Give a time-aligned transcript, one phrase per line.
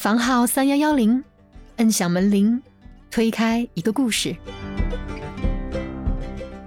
[0.00, 1.22] 房号三幺幺零，
[1.76, 2.62] 摁响门铃，
[3.10, 4.34] 推开一个故事。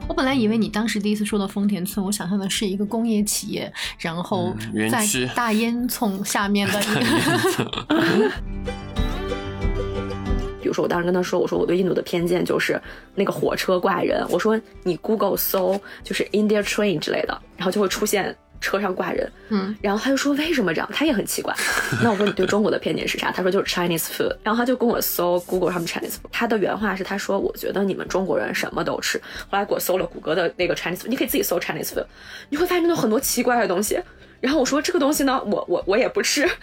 [0.07, 4.55] 我本来以为你当时第一次说到丰田村，我想象的是一个工业企业，然后
[4.91, 5.03] 在
[5.33, 6.83] 大烟囱下面的 一
[8.19, 8.31] 个。
[10.61, 12.79] 比如说，我当时跟他说，我说我对印度的偏见就是
[13.15, 14.23] 那个火车怪人。
[14.29, 18.37] 我说你 Google 搜就是 India Train 之类的，然后就会出现。
[18.63, 20.89] 车上挂人，嗯，然后他就说为什么这样？
[20.93, 21.53] 他也很奇怪。
[22.01, 23.29] 那我说你对中国的偏见是啥？
[23.29, 24.33] 他说就是 Chinese food。
[24.41, 26.29] 然后他就跟我搜 Google 他们 Chinese food。
[26.31, 29.17] 他的原话是他说我觉得你们中国人什么都吃。
[29.49, 32.05] 后来给我搜了谷歌的那个 Chinese food，你可以自己搜 Chinese food，
[32.49, 33.99] 你会发现真的很多奇怪的东西。
[34.39, 36.49] 然后我说这个东西呢，我我我也不吃。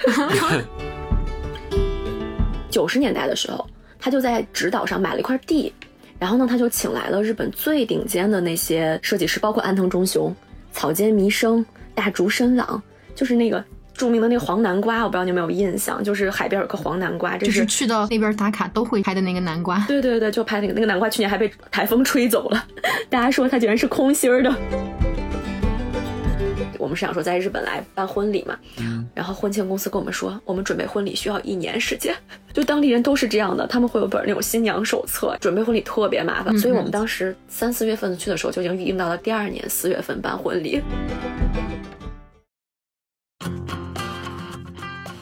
[2.71, 5.73] 九十年代的时候，他就在直岛上买了一块地，
[6.19, 10.35] 然后呢，他就请来了日本最顶尖的那些设计师，包括安藤忠雄、
[10.73, 11.67] 草间弥生。
[12.01, 12.83] 大竹伸朗
[13.15, 13.63] 就是那个
[13.93, 19.85] 著名的那个黄南瓜，我不知道你有没有印象，就是海边有个黄南瓜，这是去到那边打卡都会拍的那个南瓜。
[19.87, 22.65] 对对对，就拍那个那个南瓜，去年还被台风吹走了，
[23.11, 24.51] 大家说它居然是空心儿的。
[26.79, 28.57] 我们是想说在日本来办婚礼嘛，
[29.15, 32.17] 然后婚庆公司跟我们说，我们准备婚礼需要一年时间，
[32.55, 40.81] 就当地人都是这样的，他们会有本那种新娘手册，准备婚礼特别麻烦，所以我们当时三四月份去的时候就已经预定到了第二年四月份办婚礼。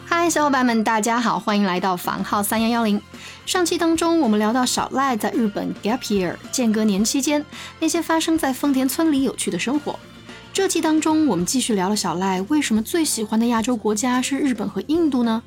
[0.07, 3.01] 嗨，小伙伴们，大家好，欢迎来到房号三幺幺零。
[3.47, 7.45] 上期当中，我们聊到小赖在日本 gap year 间隔年期间
[7.81, 9.99] 那些发生在丰田村里有趣的生活。
[10.53, 15.43] 这期当中，我们继续聊了小赖为什么最喜欢的亚洲国家是日本和印度呢？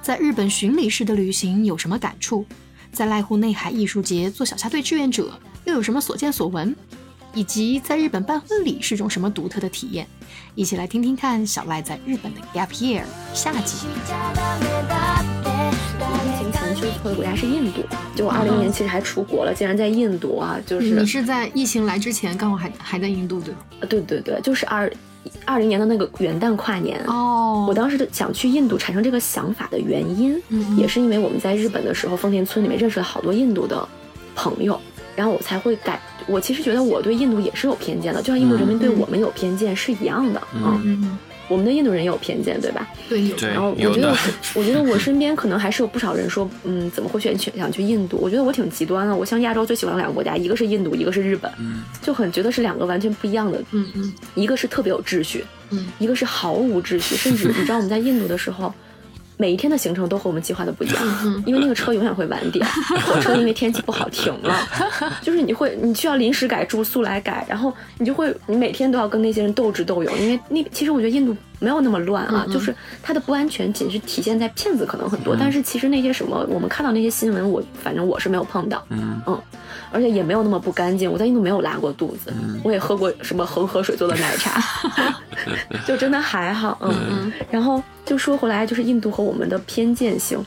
[0.00, 2.44] 在日本巡礼式的旅行有什么感触？
[2.92, 6.74] 在濑户内海艺术节做小虾队志愿者又有什么所见所闻？
[7.36, 10.06] 以及在日本办婚礼是种什么独特的体验？
[10.54, 13.02] 一起来听听看小赖在日本的 gap year
[13.34, 13.86] 下集。
[16.24, 17.82] 疫情前去的国家是印度，
[18.14, 20.58] 就我二零年其实还出国了，竟然在印度啊！
[20.64, 23.60] 就是你是在疫情来之前刚好还还在印度对吗？
[23.86, 24.90] 对对对，就是二
[25.44, 27.66] 二零年的那个元旦跨年哦。
[27.68, 30.42] 我当时想去印度产生这个想法的原因，
[30.78, 33.86] 也是因为我们在日本的时候，丰田村里面认识了好多印度的
[34.34, 34.80] 朋友，
[35.14, 36.00] 然后我才会改。
[36.26, 42.88] 我其实觉得我对印度也是有偏见的，就像印度人民对我们有偏见是一样的嗯我们的印度人也有偏见，对吧？
[43.08, 43.36] 对，有。
[43.38, 44.12] 然后我觉得，
[44.52, 48.18] 我觉得我身边可能还是有不少人说，嗯，怎么会选想去印度？
[48.20, 49.14] 我觉得我挺极端的。
[49.14, 51.48] 我像亚洲最喜欢的两个国家，一个是印度，一个是日本，
[52.02, 53.62] 就很觉得是两个完全不一样的。
[53.70, 58.74] 嗯嗯，一个是特别有秩序，嗯，一个是毫无秩序，甚至 你知道我们在印度的时候。
[59.36, 62.66] 每一天的行程都和我们计划的不一样，因为那个车永远会晚点，
[63.06, 64.54] 火车因为天气不好停了，
[65.22, 79.20] 就是你会你需要临时改住宿来改，然后你就会你每天都要跟那些人斗智斗勇，因为那其实我觉得印度没有那么乱啊，就是它的不安全仅是体现在骗子可能很多，但是其实那些什么我们看到那些新闻，我反正我是没有碰到，嗯。
[79.26, 79.38] 嗯，
[79.90, 82.32] 而且也没有那么不干净，我在印度没有拉过肚子，
[82.62, 84.62] 我也喝过什么恒河水做的奶茶，
[85.86, 87.82] 就真的还好，嗯嗯，然后。
[88.06, 90.38] 就说回来，就是印度和我们的偏见性。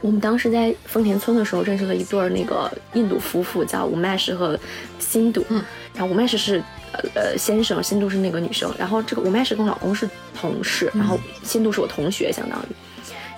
[0.00, 4.58] 我们当时在丰田村的时候，认识了一对儿那个印度夫妇，叫吴麦什和
[4.98, 5.44] 辛度。
[5.50, 5.62] 嗯，
[5.92, 6.62] 然后吴麦什是
[6.92, 8.74] 呃呃先生，辛度是那个女生。
[8.78, 12.74] 然后这个吴麦什跟我老公是同事，然后辛度是我同学，相当于。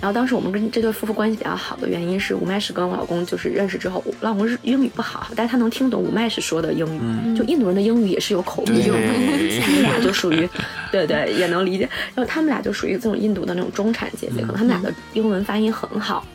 [0.00, 8.94] 然后当时我们跟这对夫妇关系比较好的原因是，吴麦什跟我老公就是认识之后，我老公是英语不好，但是他能听懂吴麦什说的英语，就印度人的英语也是有口音的，
[9.60, 10.48] 他们俩就属于，
[10.90, 11.88] 对对，也能理解。
[12.14, 16.26] 然后他们俩就属于这种印度的那种中产阶级，可能他们俩的英文发音很好，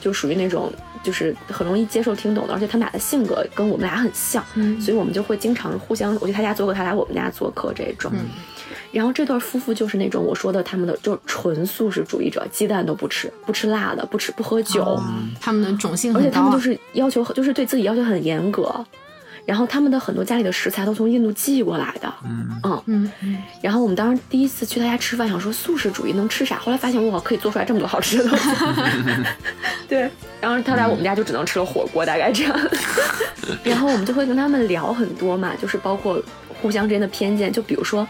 [0.00, 4.44] 就属于那种就是很容易接受听懂的，而且他们俩的性格跟我们俩很像，
[4.80, 8.12] 所以我们就会经常互相，我去他家做客，他来我们家做客这种。
[8.90, 14.98] 然后这对夫妇就是那种我说的，他们的就是纯素食主义者，鸡蛋都不吃，不吃辣的，不吃不喝酒，
[15.40, 18.84] 他们的种姓而且他们就是要求，就是对自己要求很严格。
[19.44, 23.38] 然后他们的很多家里的食材都从印度寄过来的，嗯嗯嗯。
[23.62, 26.58] 然后我们当时第一次去他家吃饭，想说素食主义能吃啥？
[26.58, 28.50] 后来发现哇，可以做出来这么多好吃的东西。
[29.88, 32.54] 对，然后他来我们家就只能吃了火锅，大概这样。
[33.64, 36.22] 然后我们就会跟他们聊很多嘛，就是包括
[36.60, 38.06] 互相之间的偏见，就比如说。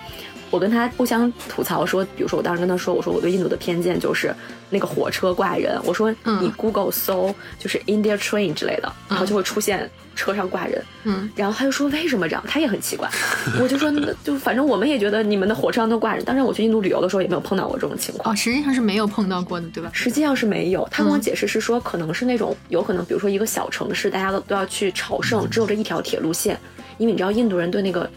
[0.50, 4.34] 我跟他互相吐槽说，比如说我当时跟他说，我说我对印度的偏见就是
[4.70, 5.78] 那个火车挂人。
[5.84, 6.10] 我说
[6.40, 10.82] 你 Google 搜就是 India Train 之类的，然后就会出现车上挂人。
[11.04, 12.42] 嗯，然后他就说为什么这样？
[12.48, 13.08] 他也很奇怪。
[13.60, 13.92] 我就说
[14.24, 16.24] 就反正我们也觉得你们的火车上都挂人。
[16.24, 18.32] 当然我去印度旅游的时候也没有碰到过这种情况。
[18.32, 19.90] 哦，实际上是没有碰到过的，对吧？
[19.92, 20.88] 实际上是没有。
[20.90, 26.58] 他跟我解释是说，可能是那种有可能，比如说一个小城市，大家都都要去朝圣，只有这一条铁路线，
[26.96, 28.08] 因为你知道印度人对那个。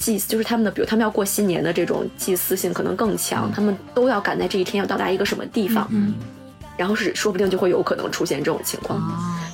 [0.00, 5.88] 祭就是他们的，比如他们要过新年的这种祭祀性可能更强，他们都要赶在这一天要到达一个什么地方。
[6.76, 8.98] 然后是说不定就会有可能出现这种情况。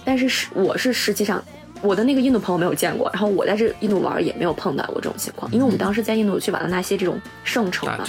[0.05, 1.43] 但是是我是实际上
[1.83, 8.05] 我的那个印度朋友没有见过，然后我在这印度玩也没有碰到过这种情况，因为我们当时在印度去瓦拉纳西这种圣城嘛，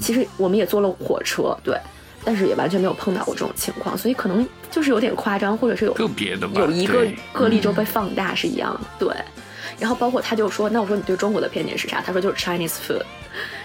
[0.00, 1.76] 其实我们也坐了火车，对。
[2.24, 8.80] 但是也完全没有碰到过这种情况，所以可能就是有点夸张，或者是有个别的有一个个例就被放大是一样的。
[8.98, 9.16] 对，
[9.78, 12.02] 然后包括他就说，那我说你对中国的偏见是啥？
[12.04, 13.02] 他说就是 Chinese food。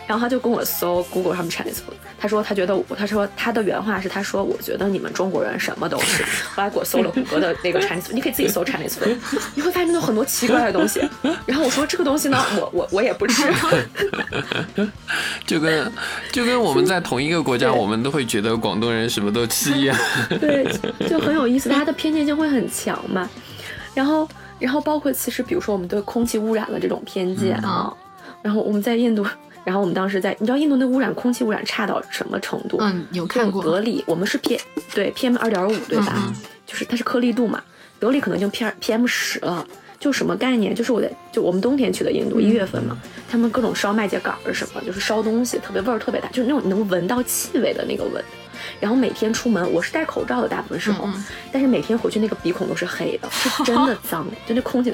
[0.05, 6.21] 然后他就跟我搜 Google 上面 Chinese food，他说他觉得我，他说他的原话是他说我觉得你们中国人什么都是。
[6.53, 9.15] 后来给我搜了谷歌的那个 Chinese，food，你可以自己搜 Chinese food，
[9.55, 10.99] 你会发现有很多奇怪的东西。
[11.45, 13.43] 然后我说这个东西呢，我我我也不吃。
[15.47, 15.89] 就跟
[16.33, 19.97] 就跟我们在同一个国家，我们都会觉得广东人什么都吃一样。
[20.41, 20.67] 对，
[21.07, 23.27] 就很有意思，大家的偏见性会很强嘛。
[23.93, 24.27] 然后
[24.59, 27.93] 然后包括其实比如说我们对空气污染的这种偏见啊，
[28.41, 29.25] 然后我们在印度。
[29.65, 32.75] 然后我们当时在，你知道印度那污染空气污染差到什么程度？
[32.81, 33.63] 嗯，有看过。
[33.63, 34.59] 德里，我们是 P，
[34.93, 36.33] 对 PM 二点五，对吧？
[36.67, 37.63] 就是它是颗粒度嘛。
[37.97, 39.65] 德里可能就 PM PM 十了，
[39.97, 40.75] 就什么概念？
[40.75, 42.97] 就是我在就我们冬天去的印度，一月份嘛，
[43.31, 48.21] 他们各种烧麦秸秆儿什么，就是烧东西，特别味儿特别大，就是那种能闻到气味的那个闻。
[48.79, 51.09] 然后每天出门，我是戴口罩的，大部分时候，
[51.51, 54.93] 但是每天回去那个鼻孔都是黑的，是真的脏， 就那空气。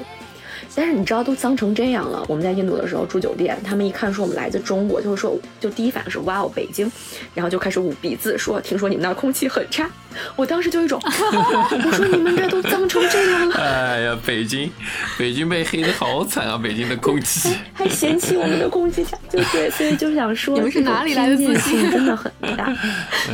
[0.74, 6.90] 但是你知道都脏成这样了，我们在印度的时候住酒店，他们一看说我们来自中国，就是说就第一反应是哇哦北京，
[7.34, 9.90] 然后就开始捂鼻子说听说你们那空气很差，
[10.36, 14.70] 我当时就一种， 我说你们这都脏成这样了，哎呀北京，
[15.18, 22.72] 北京被黑的好惨啊，北京的空气，还嫌弃我们的空气差，就对，所以就想说你们是哪里来的自信真的很大，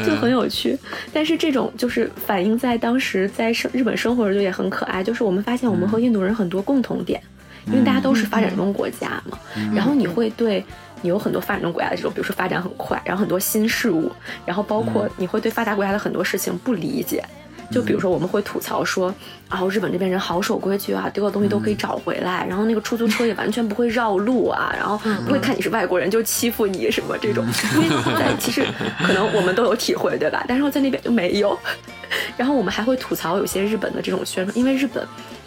[0.07, 0.77] 就很有趣，
[1.13, 7.23] 但是这种就是反映在当时在生日本生活的就也很可爱，就是我们发现我们和印度人很多共同点。
[7.67, 9.39] 因为大家都是发展中国家嘛，
[9.75, 10.65] 然后你会对
[11.03, 14.11] 你有很多发展中国家的这种，比如说发展很快，然后很多新事物，
[14.45, 17.25] 然后包括你会对发达国家的很多事情不理解，
[17.71, 19.13] 就比如说我们会吐槽说，
[19.49, 24.97] 啊，日本这边人好守规矩啊，丢的东西都可以找回来，然后那个出租车也完全不会绕路啊，然后
[25.27, 28.65] 不会看你是外国人就欺负你什么这种，因为在其实
[29.05, 30.45] 可能我们都有体会，对吧？
[30.47, 31.59] 但是在那边就没有，
[32.39, 35.05] 然后我们还会吐槽有些日本的这种宣传，因为日本。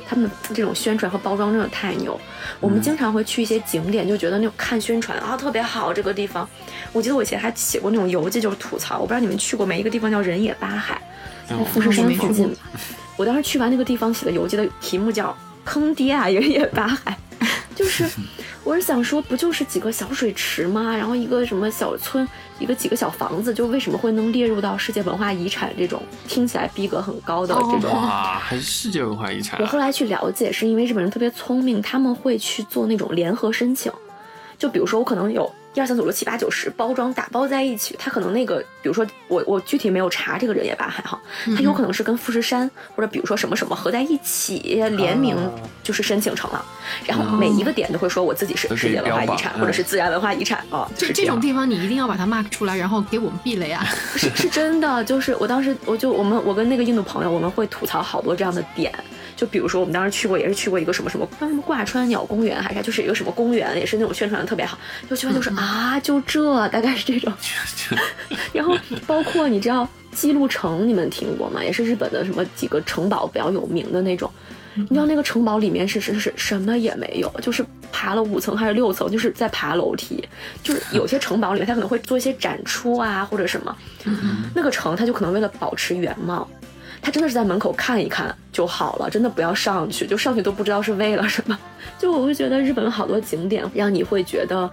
[0.09, 2.19] 他们这种宣传和包装真的太牛，
[2.59, 5.93] 我们经常会去一些景点，就觉得那种看宣传啊特别好。
[5.93, 6.49] 这个地方，
[6.91, 8.97] 我记得我以前还写过那种游记，就是吐槽。
[8.97, 9.79] 我不知道你们去过没？
[9.79, 10.99] 一个地方叫人野八海，
[11.47, 12.51] 在富士山附近。
[13.15, 17.15] 我当时去完那个地方写的游记的题目叫“坑爹啊，人野八海”，
[17.75, 18.03] 就是。
[18.65, 20.95] 我是想说，不就是几个小水池吗？
[20.95, 22.27] 然后一个什么小村，
[22.59, 27.91] 一个几个小房子，就为什么会能列入到世界文化遗产这种听起来逼格很高的这种？
[27.93, 29.59] 哇，还是世界文化遗产？
[29.61, 33.91] 我后来去了解，是因为日本人特别聪明，他们会去做那种联合申请。
[34.57, 35.49] 就比如说，我可能有。
[35.75, 41.21] 一二三四五六七八九十包装打包在一起，他可能那个，比如说我我具体没有查这个人也罢还好，
[41.55, 44.57] 他有可能是跟富士山或者比如说什么什么合在一起
[44.97, 45.37] 联名，
[45.83, 46.65] 就是申请成了，
[47.05, 53.85] 然后每一个点都会说我自己是世界文化遗产或者是自然文化遗产啊，就这种地方你一定要把它 mark 出来，然后给我们避雷啊，
[54.15, 58.91] 是是真的，就是我当时我就我们我跟那个印度朋友我们会吐槽好多这样的点。
[59.39, 64.77] 就比如说，我们当时去过，也是去过一个什么什么，什么挂川鸟公园还是啥，就是一个什么公园，也是那种宣传的特别好。
[65.09, 67.31] 就去完就是啊，就这，大概是这种。
[68.51, 68.77] 然后
[69.07, 71.63] 包括你知道记录城，你们听过吗？
[71.63, 74.29] 也是日本的什么几个城堡比较有名的那种。
[74.75, 80.21] 你知道那个城堡里面是是是什么也没有，就是爬了五层还是六层，就是在爬楼梯。
[80.61, 83.75] 就是有些城堡里面，它可能会做一些展出啊，或者什么。
[84.53, 86.45] 那个城，它就可能为了保持原貌。
[87.01, 91.57] 他真的是在门口看一看就好了，真的不要上去，就上去都不知道是为了什么。
[91.97, 94.69] 就我会觉得日本好多景点，让你会觉得，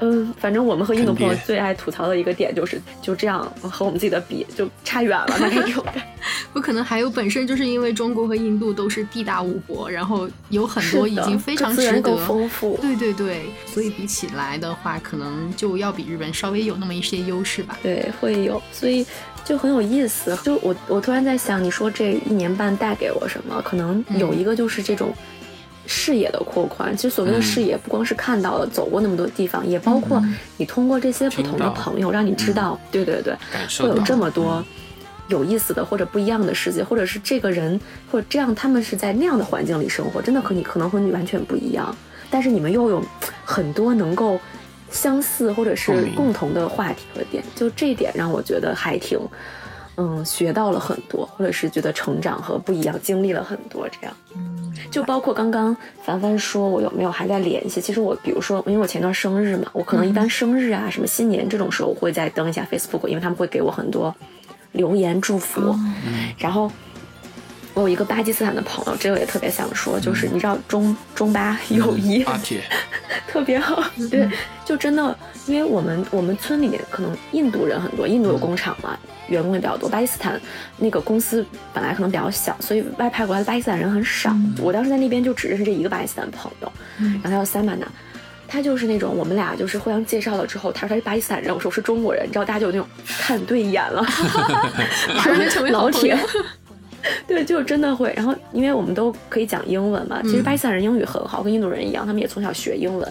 [0.00, 5.84] 嗯，反正我们和印度朋友最爱吐槽的一个点就是，就这样和我们自己的比就差远了那种。
[6.52, 12.78] 不可能还有本身就是因为中国和印度都是地大物博，然后有很多已经非常值得丰富。
[12.80, 17.78] 对对对，所以比起来的话，可能就要比日本稍微有那么一些优势吧。
[17.82, 19.06] 对，会有，所以。
[19.44, 23.62] 就很有意思，就我我突然在想，你说这一年半带给我什么？
[23.64, 25.10] 可能有一个就是这种
[25.88, 26.96] 视野的扩宽。
[26.96, 30.22] 其实所谓的视野，不光是看到了走过那么多地方，也包括
[30.56, 33.34] 你通过这些不同的朋友，让你知道，对对对，
[33.80, 34.64] 会有这么多
[35.26, 37.80] 有意思的或者不一样的世界，或者是这个人
[38.12, 41.92] 或者这样，他们是在那样的环境里生活，真的和你可能和你完全不一样，
[42.30, 43.02] 但是你们又有
[43.44, 44.38] 很多能够。
[44.90, 49.20] 相似或者是共同的话题和点，就这一点让我觉得还挺，
[49.98, 54.16] 嗯，学到了很多，或者是觉得成长和不一样，经历了很多这样。
[54.34, 64.14] 嗯，就包括刚刚凡凡说我有没有还在联系，其实我比如说，因为我前段生日嘛，我可能一般生日啊、什么新年这种时候，我会再登一下 Facebook，因为他们会给我很多。
[64.72, 65.74] 留言祝福，
[66.38, 66.70] 然后。
[67.78, 72.24] 我有一个巴基斯坦的朋友，这个也特别想说，就是你知道中中巴友谊，
[73.28, 74.28] 特别好，对，
[74.64, 75.16] 就真的，
[75.46, 79.88] 因为我们我们村里面可能印度人很多，印度有工厂嘛，员工也比较多。
[79.88, 80.40] 巴基斯坦
[80.76, 84.34] 那个公司本来可能比较小，所以外派过来的巴基斯坦人很少。
[84.60, 87.86] 我当时在那边就只认识这一个巴基斯坦朋友，然后他叫三曼娜，
[88.48, 94.02] 他就是那种我们俩就是互相介绍了之后，他说他是巴基斯坦人，我说我是中国人，你知道大家就有那种看对眼了，
[95.14, 96.18] 马上就成为老铁。
[97.26, 98.12] 对，就真的会。
[98.16, 103.10] 然后，因为我们都可以讲英文嘛，其实巴基斯坦人英语很好，跟印度人一样，他们也从小学英文。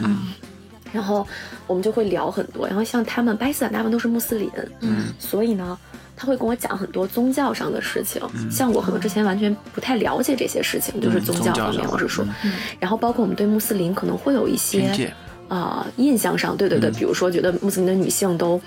[0.93, 1.27] 然后
[1.67, 2.65] 我们就会聊很多。
[2.65, 5.77] 然后像他们巴基斯坦大部分都是穆斯林，嗯，所以呢，
[6.15, 8.21] 他会跟我讲很多宗教上的事情。
[8.49, 12.25] 像我可能之前完全不太了解这些事情，就是宗教方面，我是说。
[12.79, 15.11] 然后包括我们对穆斯林可能会有一些
[15.47, 18.59] 啊印象上，对对对，比如说觉得穆斯林的女性都。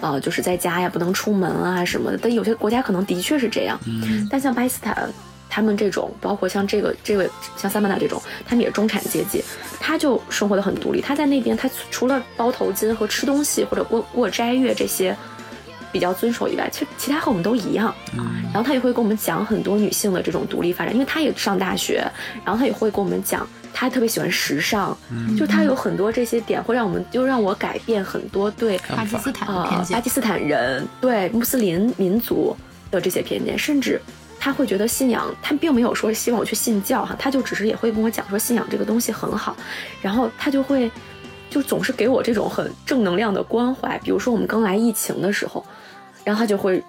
[0.00, 2.18] 呃，就是在家呀，不能出门啊什么的。
[2.20, 3.78] 但有些国家可能的确是这样。
[3.86, 4.26] 嗯。
[4.28, 5.08] 但像巴基斯坦，
[5.48, 9.44] 他们这种，包括像这个这位像萨曼达这种，他们也是中产阶级，
[9.78, 11.00] 他就生活的很独立。
[11.00, 15.16] 他在那边，他除了包头巾和吃东西或者过过斋月这些
[15.92, 17.94] 比较遵守以外，其实其他和我们都一样。
[18.18, 18.42] 嗯。
[18.46, 22.04] 然后他也会跟我们讲很多女性的这种独立发展，因为他也上大学，
[22.44, 23.48] 然后他也会跟我们讲。
[23.74, 24.96] 他特别喜欢时尚，
[25.38, 32.56] 就他有很多这些点，会让我们就让我改变很多对巴基斯坦啊巴基斯坦人对穆斯林民族
[32.90, 34.00] 的这些偏见，甚至
[34.38, 39.56] 他会觉得信仰，他并没有说希望我去信教哈，他就只是也会跟我讲说信仰这个东西很好，
[40.00, 40.90] 然后他就会
[41.50, 45.64] 就总是给我这种很正能量的关怀，比如说我们刚来疫情的时候，
[46.24, 46.82] 然后他就会。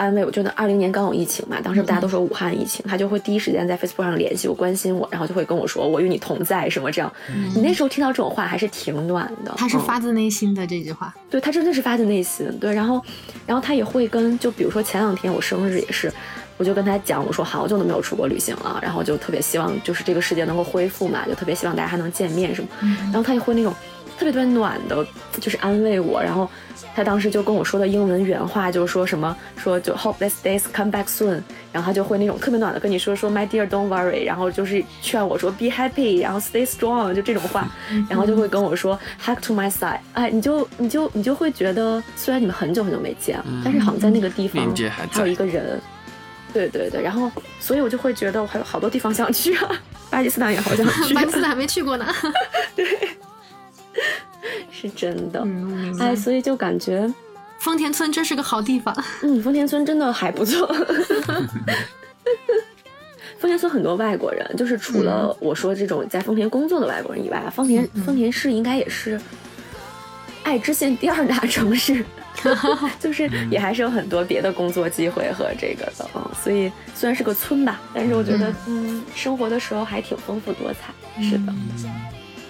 [0.00, 7.12] 安慰我，就那二零年刚有疫情嘛，当时大家都说武汉疫情，他就会第一时间在 Facebook 上联系我，关心我，然后就会跟我说我与你同在什么这样。
[7.54, 9.52] 你那时候听到这种话还是挺暖的。
[9.58, 12.50] 他是发自内心的这句话，对他真的是发自内心。
[12.58, 13.02] 对，然后，
[13.46, 16.10] 然后他也会跟，就比如说前两天我生日也是，
[16.56, 22.68] 我就跟他讲，我说好久都没有出国旅行了，然后就特别希望就是这个世界能够恢复嘛，就特别希望大家还能见面什么。
[22.80, 23.70] 然后他也会那种
[24.18, 25.06] 特别特别暖的，
[25.38, 26.48] 就是安慰我，然后。
[26.94, 31.40] 他当时就跟我说的英文原话就是说什么说就 hope these days come back soon，
[31.72, 37.70] 然后他就会那种特别暖的跟你说说 my dear don't worry，然后就是劝我说 be happy，然后 stay strong，就这种话，
[38.10, 44.74] 然后就会跟我说 hug to my side，哎，你就你就你就会觉得虽然你们很久很久没见，但是好像在那个地方
[45.10, 45.80] 还有一个人，
[46.52, 47.30] 对对对，然后
[47.60, 49.70] 所以我就会觉得我还有好多地方想去啊，
[50.10, 52.06] 巴基斯坦也好想去，巴基斯坦还没去过呢，
[52.74, 52.86] 对。
[54.70, 55.46] 是真的，
[55.98, 57.12] 哎，所以就感觉
[57.58, 58.94] 丰田村真是个好地方。
[59.22, 60.66] 嗯，丰田村真的还不错。
[63.38, 69.18] 丰田村很多外国人，就是除了我说这种在丰田工作的外国人以外，丰田丰田市应该也是
[70.42, 72.04] 爱知县第二大城市，
[73.00, 76.06] 就是也还是有很多别的工作机会和这个的。
[76.14, 80.92] 嗯，所以虽然是个村吧，但是我觉得嗯，生活的时候还挺丰富多彩。
[81.22, 81.54] 是的。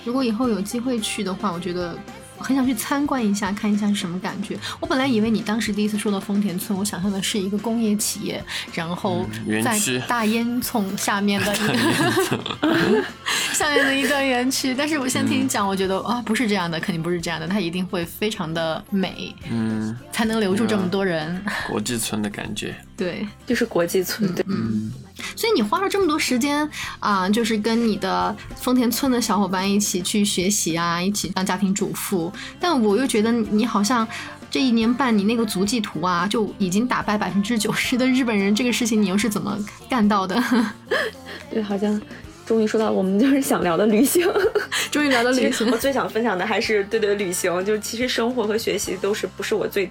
[0.04, 1.96] 如果以后有机会去的话，我觉得
[2.38, 4.58] 很想去参观一下，看一下是什么感觉。
[4.80, 8.42] 我本来以为你当时第一次说到丰田村，我想象的是一个工业企业，
[8.72, 9.26] 然后
[9.62, 9.78] 在
[10.08, 13.04] 大烟囱下面的一个
[13.52, 14.74] 下面的一段园区。
[14.74, 21.44] 但是我先听你讲，我觉得啊，不是这样的，肯定不是这样的，它一定会非常的美，嗯，才能留住这么多人。
[21.68, 24.90] 国际村的感觉，对，就是国际村，对，嗯。
[25.36, 32.32] 所以你花了这么多时间啊，就是跟你的丰田村的小伙伴一起去学习啊，一起当家庭主妇。
[32.58, 34.06] 但我又觉得你好像
[34.50, 38.54] 这一年半，你那个足迹图啊，就已经打败百分之九十的日本人。
[38.54, 39.56] 这个事情你又是怎么
[39.88, 40.42] 干到的？
[41.50, 42.00] 对，好像
[42.44, 44.26] 终于说到我们就是想聊的旅行，
[44.90, 45.70] 终于聊到旅行。
[45.70, 49.90] 我最想分享的还是对对旅行，就是其实生活和学习都是不是我最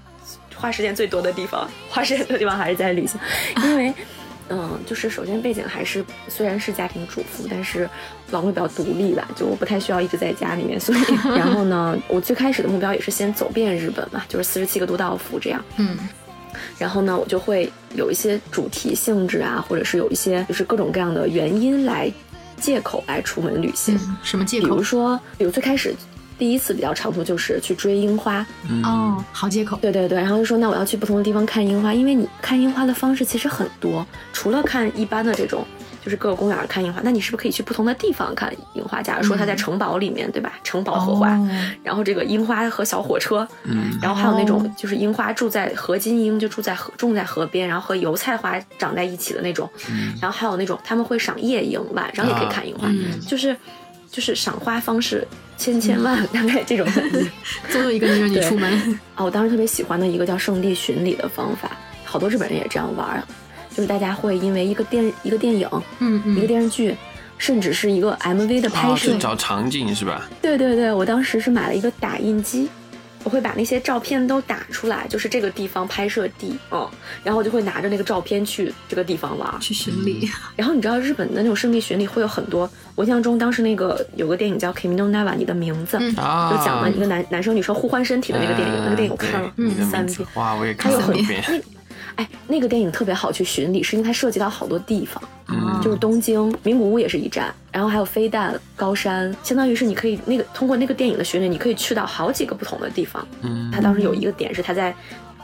[0.55, 3.19] 花时间最多的地方，花时间的地方还是在旅行，
[3.63, 3.93] 因为。
[4.49, 7.89] 嗯，就是首先背景还是虽然是家庭主妇，但是
[8.31, 10.99] 老公比较独立吧，就我不太需要一直在家里面，所以
[11.37, 15.63] 然后呢，我最开始的目标也是先走遍日本嘛，就是四十七个都道府这样。
[15.77, 15.97] 嗯，
[16.77, 22.11] 然后呢，我就会有一些主题性质啊，或者是有一些就是各种各样的原因来
[22.57, 23.99] 借口来出门旅行。
[24.23, 24.67] 什么借口？
[24.67, 25.95] 比如说，比如最开始。
[26.39, 28.45] 第一次比较长途就是去追樱花
[28.83, 29.77] 哦，好借口。
[29.81, 35.65] 对对对，然后就说那我要去不同的地方看樱花，因为你看樱花的方式其实很多，除了看一般的这种，
[36.01, 39.01] 就是各个公园看樱花，那你是不是可以去不同的地方看樱花？
[39.01, 40.53] 假如说它在城堡里面，对吧？
[40.63, 41.37] 城堡荷花，
[41.83, 49.69] 然后这个樱花和小火车，嗯，然后还有那种就是樱花住在河金樱，就住在河种在河边，然后和油菜花长在一起的那种，
[50.21, 52.87] 然后还有那种他们会赏夜樱，晚上也可以看樱花，
[53.27, 53.53] 就是
[54.09, 55.27] 就是赏花方式。
[55.59, 57.29] 千千万，大概这种感觉，
[57.69, 58.97] 总有一个能让你出门。
[59.13, 61.69] 啊，我当时特别喜欢的一个叫圣地巡礼的方法，
[62.05, 63.23] 好多日本人也这样玩儿，
[63.75, 65.67] 就是大家会因为一个电一个电影，
[65.99, 66.95] 嗯嗯，一个电视剧，
[67.37, 70.29] 甚至是一个 MV 的拍摄，哦找场景是吧？
[70.41, 72.69] 对对对，我当时是买了一个打印机。
[73.29, 76.89] 我会把那些照片都打出来，就是这个地方拍摄地，嗯，
[77.23, 80.27] 然后我就会拿着那个照片去这个地方玩，去巡礼。
[80.55, 86.15] 然后你知道日本的那种圣地巡礼会有很多，我印象中当时那个有个电影叫《Kimi no Na wa》，你的名字，就
[86.65, 89.51] 讲了一个男男生女生互换身体的那个电影，那个电影我看了
[89.91, 91.43] 三遍，哇，我也看了很遍。
[92.19, 95.23] 哎，那个电影特别好去巡礼，是因为它涉及到好多地方，
[95.81, 103.25] 就是东京名古屋也是一站，然后还有飞弹高山，相当于是你可以那个通过那个电影的巡礼，你可以去到好几个不同的地方。
[103.39, 104.93] 嗯，他当时有一个点是他在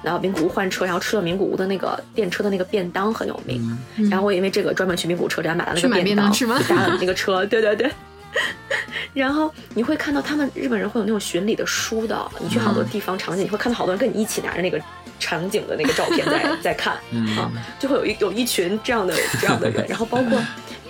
[0.03, 3.77] 然后名古屋换车，然后吃了名古屋的那个电车的那个便当很有名，
[4.11, 6.29] 然后我因为这个专门去名古屋车站买了那个便当，
[6.67, 7.89] 搭了那个车，对对对。
[9.13, 14.77] 然后你会看到他们日本人会有那种巡礼的书的，你去好多地方场景，你会看到好多人跟你一起拿着那个。
[15.19, 16.93] 场景的那个照片在 在看
[17.37, 20.39] 啊，就会有一有一群这样的这样的人， 然后包括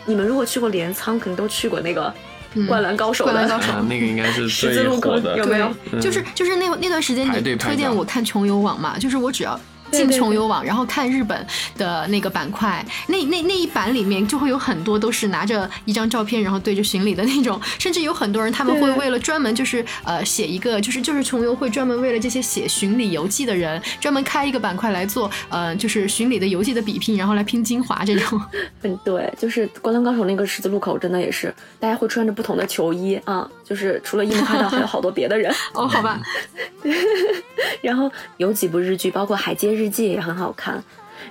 [0.05, 2.13] 你们如果去过镰仓，肯定都去过那个
[2.67, 3.73] 《灌篮高手》灌篮高手。
[3.83, 5.71] 那个应该是十字路口有没有？
[5.99, 9.59] 就是就是那那段时间你推荐我看穷游网嘛，就是我只要。
[9.95, 11.45] 进穷游网，然后看日本
[11.77, 28.41] 的那个板块，那那那一版里面就会有很多都是拿着一张照片，然后对着巡礼的那种，甚至有很多人他们会为了专门就是呃写一个就是就是穷游会专门为了这些写巡礼游记的人专门开一个板块来做呃就是巡礼的游记的比拼，然后来拼精华这种。
[28.83, 35.53] 嗯，对，就是灌篮高手那个十字路口真的也是大家会穿着不同的球衣啊，就是除了樱木花道还有好多别的人。
[35.73, 36.21] 哦，好吧。
[37.81, 40.81] 然后有几部日剧，包括《海街日记》也很好看。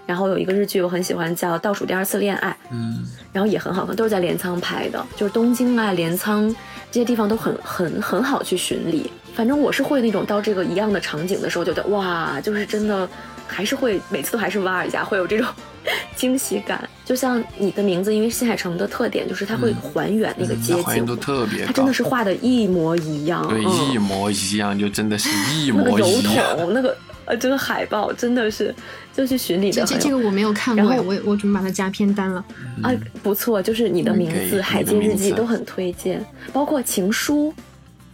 [0.07, 6.49] 然后有一个日剧我很喜欢，叫《倒数第二次恋爱》，嗯，然后也很好看，都是在镰仓拍的，就是东京啊、镰仓
[6.91, 9.11] 这些地方都很很很好去巡礼。
[9.35, 13.09] 反正我是会那种到这个一样的场景的时候，觉得哇，就是真的，
[13.55, 15.47] 还是会每次都还是挖一下，会有这种
[16.17, 16.89] 惊喜感。
[17.05, 23.63] 就像你的名字，因为新海诚的特点就是它会还原那个街景，都特别，它真的是画的一模一样，对，
[23.95, 26.01] 一模一样，就真的是一模一样。
[26.01, 28.75] 那个油桶，那个呃，这个海报真的是
[29.15, 29.85] 就是巡礼的。
[29.85, 32.45] 这这个我没有看过，我我准备把它加片单了。
[32.83, 32.91] 啊，
[33.23, 37.53] 不错，就是你的名字《海街日记》都很推荐，包括《情书》。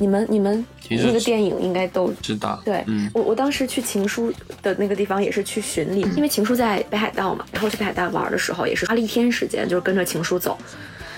[0.01, 2.61] 你们你们那个电影应该都知道。
[2.65, 2.83] 对，
[3.13, 4.33] 我我当时去情书
[4.63, 10.59] 的那个地方也是去巡礼，因为情书在北海道嘛，然后去北海道玩的时候也是花了一天时间，就是跟着情书走。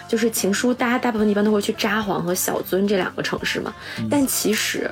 [0.09, 3.73] 就是情书，大家大部分一般都会去札幌和小樽这两个城市嘛。
[4.11, 4.91] 但其实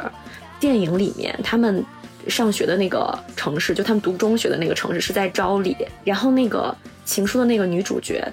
[0.59, 1.85] 电影里面他们
[2.29, 6.75] 上学的那个城市，就他们读中学的那个城市是在昭里，然后那个
[7.05, 8.25] 情书的那个女主角。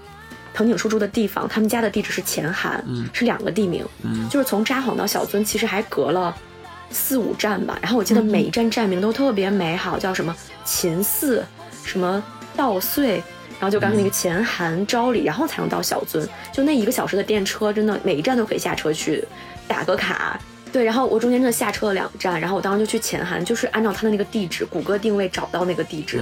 [0.57, 3.85] 藤井树住的地方，他们家的地址是前韩，是两个地名，
[4.27, 6.35] 就是从札幌到小樽，其实还隔了
[6.89, 7.77] 四五站吧。
[7.79, 11.45] 然后我记得每一站站名都特别美好，叫什么秦寺，
[11.83, 12.23] 什么
[12.55, 13.17] 稻穗，
[13.59, 16.27] 然后就刚才那个前韩昭里，然后才能到小樽。
[16.51, 19.23] 就那一个小时的电车，真的每一站都可以下车去
[19.67, 20.39] 打个卡。
[20.71, 26.21] 对，然后我中间真的下车了两站，然后我当时就去前韩，就是按照他的那个地址，谷歌定位找到那个地址，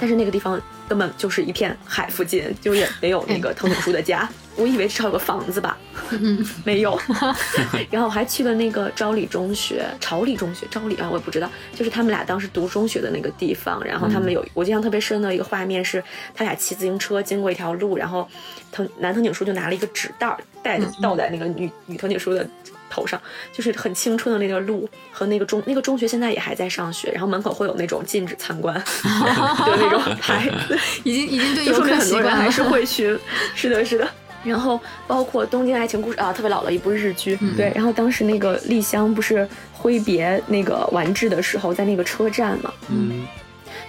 [0.00, 4.28] 但是那个地方根本就是一片海附近，就也没有那个藤井树的家。
[4.56, 5.76] 我以为至少有个房子吧，
[6.64, 6.98] 没有。
[7.90, 13.84] 然后我还去了那个昭里中学、朝里中学、昭里啊，我也不知道，就是他们俩当时读中学的那个地方。
[13.84, 16.02] 然后他们有我印象特别深的一个画面是，
[16.34, 18.26] 他俩骑自行车经过一条路，然后
[18.72, 22.48] 藤男藤井树就拿了一个纸袋儿带倒在那个女女藤井树的。
[22.88, 23.20] 头上
[23.52, 33.18] 就是很青春的那个路和那个中那个中学现在也还在上学，然后门口会有那种禁止参观 的那种牌子， 已经已经对说明很多人还是会 去。
[33.54, 34.08] 是的，是的。
[34.44, 37.36] 然后包括《东京爱情故事》啊，特别老的一部日剧。
[37.56, 42.72] 对，然后当时那个丽香不是挥别那个完治的时候，在那个车站嘛。
[42.88, 43.26] 嗯。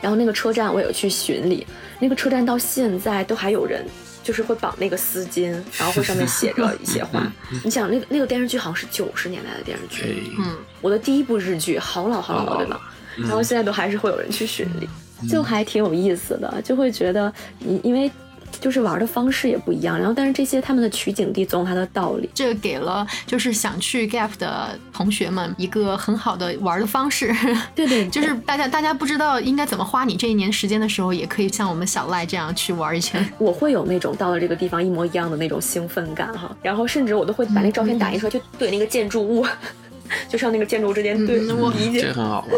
[0.01, 1.65] 然后那个车站我有去巡礼，
[1.99, 3.85] 那个车站到现在都还有人。
[4.27, 7.31] 就是会绑那个丝巾，然后会上面写着一些话。
[7.63, 12.81] 你想，那个那个电视剧好像是九十年代的电视剧，嗯，我的第一部日剧，好老好老，对吧？
[13.15, 14.89] 然后现在都还是会有人去巡礼，
[15.29, 18.11] 就还挺有意思的，就会觉得，你因为。
[18.59, 27.33] 就是玩的方式也不一样，然后但是这些他们的取景地总有它的道理，这给了就是想去 Gap 的同学们一个很好的玩的方式。
[27.75, 33.23] 对对， 就是大家大家不知道应该怎么花你这一年时间的时候，也可以像我们小赖这样去玩一圈。
[33.37, 39.45] 我会有那种到了这个地方一模一样的那种兴奋感哈，然后甚至我都会把那照片打印出来，就对那个建筑物，
[40.27, 42.51] 就上那个建筑物之间对，我理解，这很好玩。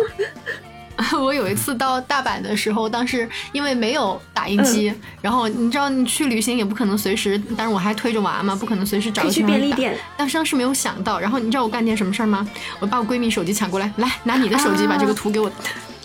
[1.18, 9.98] 我有一次到大阪的时候，当时因为没有打印机，然后你知道你去旅行也不可能随时，但是我还推着娃嘛，不可能随时找去便利店。
[10.18, 12.48] 但是当时没有想到，然后你知道我干件什么事儿吗？
[12.80, 15.52] 我把我闺蜜手机抢过来，来拿你的手机把这个图给我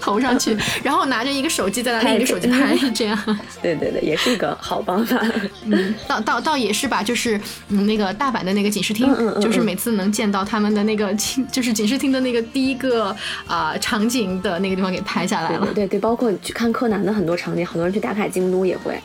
[0.05, 3.19] 投上去， 然后拿着一个手机在那另一个手机拍， 这样。
[3.63, 5.19] 对对对，也是一个好方法。
[5.65, 7.41] 嗯，倒倒倒也是吧，就是
[7.71, 9.09] 嗯那个大阪的那个警视厅，
[9.41, 11.15] 就是每次能见到他们的那个
[11.51, 15.67] 就是警视厅的那个第一个啊场景的那个地方给拍下来了。
[15.75, 19.01] 对对，包括去看柯南的很多场景，很多人去打卡京都也会，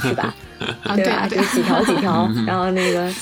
[0.00, 0.34] 是吧？
[0.84, 1.28] 啊对啊？
[1.28, 3.12] 就几条几条，然后那个。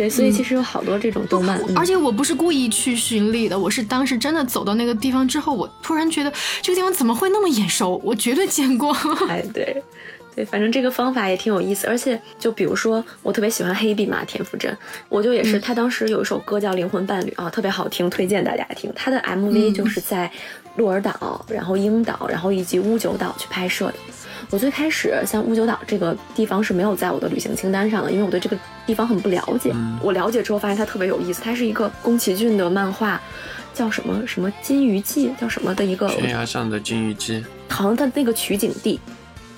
[0.00, 6.32] 对，所以其实有好多这种动漫，而且我不是故意去寻礼的，我是当时真的走到那个地方之后，我突然觉得
[6.62, 8.00] 这个地方怎么会那么眼熟？
[8.02, 8.96] 我绝对见过。
[9.28, 9.82] 哎，对，
[10.34, 11.86] 对，反正这个方法也挺有意思。
[11.86, 14.74] 而且就比如说，我特别喜欢黑笔嘛田馥甄，
[15.10, 18.90] 我就也是他当时有一首歌叫《灵魂伴侣》啊，特别好听，推荐大家听。
[18.96, 20.32] 他的 MV 就是在
[20.76, 23.94] 鹿儿岛、然后樱岛、然后以及屋久岛去拍摄的。
[24.48, 28.56] 我最开始像屋久岛这个地方是没有在我的旅行清单上的，因为我对这个
[28.86, 29.72] 地方很不了解。
[30.02, 33.20] 我了解之后发现它特别有意思，它是一个宫崎骏的漫画，
[33.74, 37.44] 叫什么什么金鱼记，叫什么的一个悬崖上的金鱼记。
[37.68, 38.98] 好像它那个取景地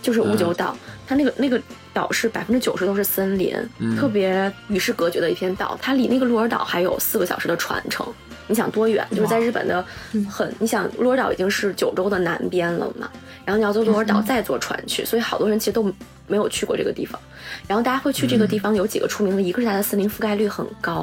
[0.03, 1.61] 就是屋久岛，它那个那个
[1.95, 3.57] 岛是百分之九十都是森林，
[3.97, 5.79] 特别与世隔绝的一片岛。
[5.81, 8.07] 它离那个鹿儿岛还有四个小时的船程。
[8.47, 9.07] 你想多远？
[9.11, 9.85] 就是在日本的
[10.29, 13.09] 很，你想鹿儿岛已经是九州的南边了嘛？
[13.45, 15.83] 然后你要坐鹿儿岛再坐船去，所以好多人其实都
[16.27, 17.21] 没有去过这个地方。
[17.67, 21.03] 然后大家会去这个地方，有几个出名的，一个是它的森林覆盖率很高，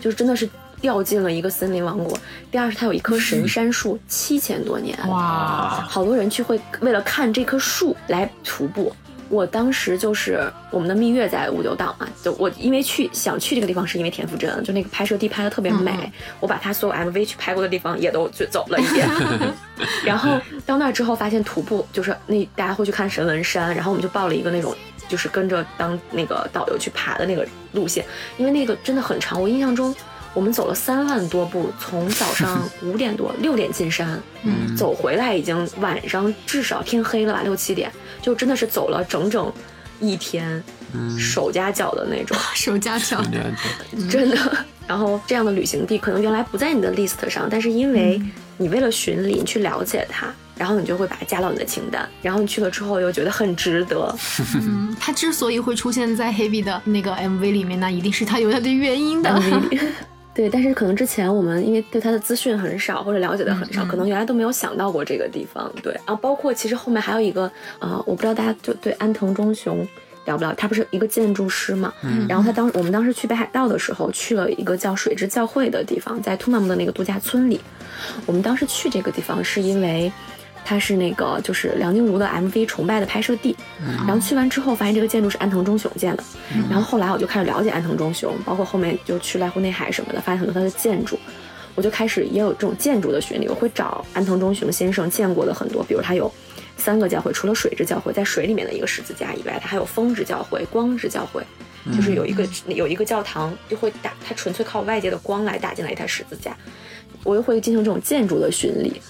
[0.00, 0.48] 就是真的是
[0.80, 2.14] 掉进了一个森林王国；
[2.50, 8.94] 第二是它有一棵神杉树，七千多年，哇，好多人去会为了看这棵树来徒步。
[9.28, 16.10] 我当时就是我们的蜜月在五九岛嘛，就我因为去想去这个地方，是因为田馥甄，就那个拍摄地拍的特别美，
[16.40, 19.08] 我把他所有 MV 去拍过的地方也都就走了一遍。
[20.04, 24.74] 然后到那之后发现徒步就是那大家会去看神文山，然后我们就报了一个那种
[25.08, 28.04] 就是跟着当那个导游去爬的那个路线，
[28.36, 29.94] 因为那个真的很长，我印象中。
[30.34, 34.76] 我们走了三万多步，从早上 五点多六点进山，嗯。
[34.76, 37.90] 走回来已经晚上至少天黑了吧，六七点，
[38.22, 39.52] 就真的是走了整整
[39.98, 40.62] 一天，
[41.18, 43.20] 手加脚的那种，手加脚，
[44.08, 44.36] 真的。
[44.86, 48.22] 然后这样的旅行地可能原来不在你的 list 上，但是因为
[48.56, 54.16] 你为了寻礼去了解它，然后你就会把它加到你的清单，然后你去了之后又觉得很值得。
[54.54, 59.42] 嗯，它之所以会出现在 Heavy 的那个 MV 里面，那一定是它有它的原因的。
[60.38, 65.68] 对，但是可能之前我们因为对他的资讯很少，或者了解的很少，可能原来都没有想到过这个地方。
[65.82, 69.78] 对，然后包括其实后面还有一个，呃，我不知道大家就对安藤忠雄
[70.26, 71.92] 了不了，他不是一个建筑师嘛？
[72.04, 72.24] 嗯。
[72.28, 77.60] 然后他当我们当时去北海道的时候，去了一个叫水之教会的地方，在兔妈妈的那个度假村里。
[78.24, 80.12] 我们当时去这个地方是因为。
[80.68, 83.56] 它是那个就是梁静茹的 MV 崇拜的拍摄地，
[84.06, 86.22] 然后去完之后发现这个建筑是安藤忠雄建的，
[86.68, 91.18] 然后后来我就开始了解安藤忠雄，包括后面就去濑户内海什么的，发现很多他的建筑，
[91.74, 96.30] 我就开始也有这种建筑的巡礼，我会找安藤忠雄先生见过的很多，比如他有
[96.76, 101.42] 三个教会，除了水之教会在水里面的一个十字架以外，他还有风之教会、光之教会，
[101.96, 106.54] 就是有一个有一个教堂就会打，它纯粹靠外界的光来打进来一台十字架。
[107.24, 109.00] 我又会进行这种建筑的巡礼，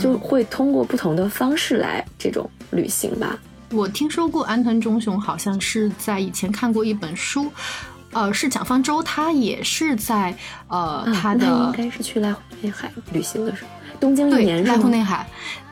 [0.00, 3.38] 就会通过不同的方式来这种旅行吧。
[3.72, 7.50] 我听说过安藤忠雄，好像是在以前看过一本书，
[8.12, 10.34] 呃，是蒋方舟，他也是在
[10.68, 15.28] 呃他的应该是去濑户内海旅行的时候，东京一年濑户内海。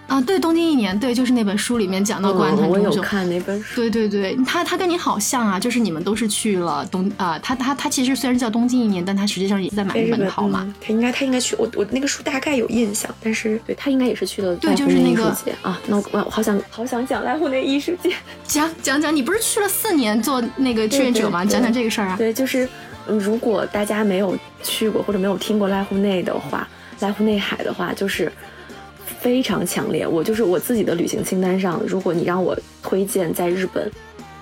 [0.08, 2.84] 啊，对，东京一年，对，就是那本书里面讲到关藤忠雄。
[2.84, 3.76] 我有看那本书。
[3.76, 10.74] 对对对，他他跟你好像啊，就是你们都是去了东啊，他他他其实虽然叫东京一年，但他实际上也在买日本跑嘛。
[10.80, 15.28] 他应该他应该去，我我那个书大概有印象，但是对他应该也是去了对，就是那个
[15.60, 18.10] 啊，那我我好想好想讲濑户内艺术节，
[18.48, 21.44] 讲讲讲，你不是去了四年做那个志愿者吗？
[21.44, 22.16] 讲讲这个事儿啊。
[22.16, 22.66] 对，就是
[23.06, 26.66] 如果大家没有去过或者没有听过濑户内的话，
[26.98, 28.32] 濑户内海的话，就是。
[29.20, 33.90] 非常强烈，我就是我自己的旅行清单上，如果你让我推荐在日本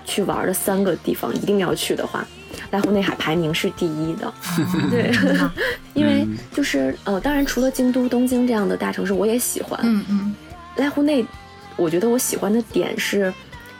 [0.04, 2.26] 去玩的三个地方一定要去的话，
[2.70, 4.32] 濑户内海排名是第一的。
[4.90, 5.10] 对，
[5.94, 9.78] 因为就是呃，当然除了京都、东京这样的大城市，我也喜欢。
[9.82, 10.34] 嗯嗯，
[10.76, 11.24] 濑户内，
[11.76, 13.32] 我觉得我喜欢的点是，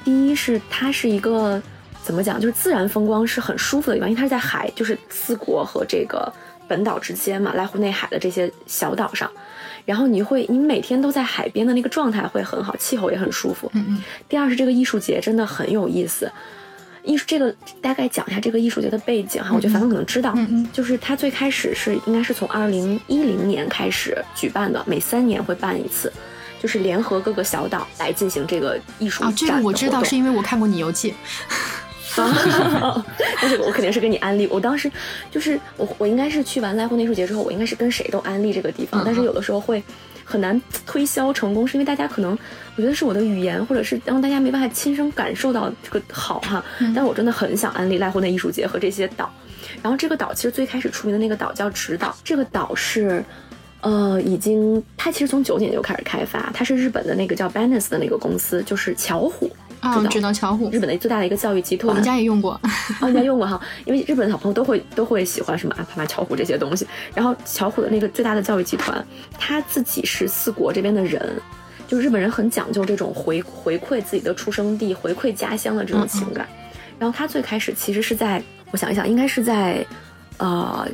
[0.05, 1.63] 第一是它是一个
[2.03, 6.33] 怎么讲，就是自然风光是很舒服的地方，因为它是在海，就是四国和这个
[6.67, 9.31] 本岛之间嘛，濑户内海的这些小岛上。
[9.87, 13.71] 然后你会，你每天都在海边的那个状态会很好，气候也很舒服。
[13.73, 14.03] 嗯嗯。
[14.29, 16.31] 第二是这个艺术节真的很有意思，
[17.05, 20.37] 艺术这个大概讲一下这个艺术节的背景哈，我觉得凡凡可能知道，
[20.73, 26.13] 就是它最开始是应该是从二零一零年开始举办的，每三年会办一次，
[26.61, 29.23] 就是联合各个小岛来进行这个艺术。
[29.23, 31.15] 啊，这个我知道，是因为我看过你游记。
[33.41, 34.47] 但是我肯定是跟你安利。
[34.49, 34.91] 我当时
[35.31, 39.03] 就是我，我应该是去完濑户内术节之后，我应该是跟谁都安利这个地方。
[39.05, 39.83] 但是有的时候会
[40.25, 42.39] 很难推销成功，是因为大家可能
[42.77, 46.65] 我觉得是我的语言，或者是让大家没办法亲身感受到这个好哈。
[46.95, 49.31] 但我真的很想安利濑户内艺术节和这些岛。
[49.83, 53.25] 然后这个岛其实最开始出名的那个岛叫直岛，这个岛是。
[53.83, 59.49] 呃，已经，它其实从九几年就开始开发，它是日本的那个叫 b a n e s 的那个公司，就是巧虎，
[59.81, 60.33] 啊，知道。
[60.33, 62.61] 巧虎，日本的最大的一个教育集团，我们家也用过，
[63.01, 66.87] 我们家用过哈，因为日本的小朋友都会都会喜欢什么阿帕玛巧虎这些东西。
[67.15, 69.05] 然后巧虎的那个最大的教育集团，
[69.39, 71.41] 他自己是四国这边的人，
[71.87, 76.47] 就日本人很讲究这种回回馈自己的出生地、回馈家乡的这种情感。
[76.99, 79.85] 然后他最开始其实是在，我想一想，应该是在，
[80.39, 80.87] 呃，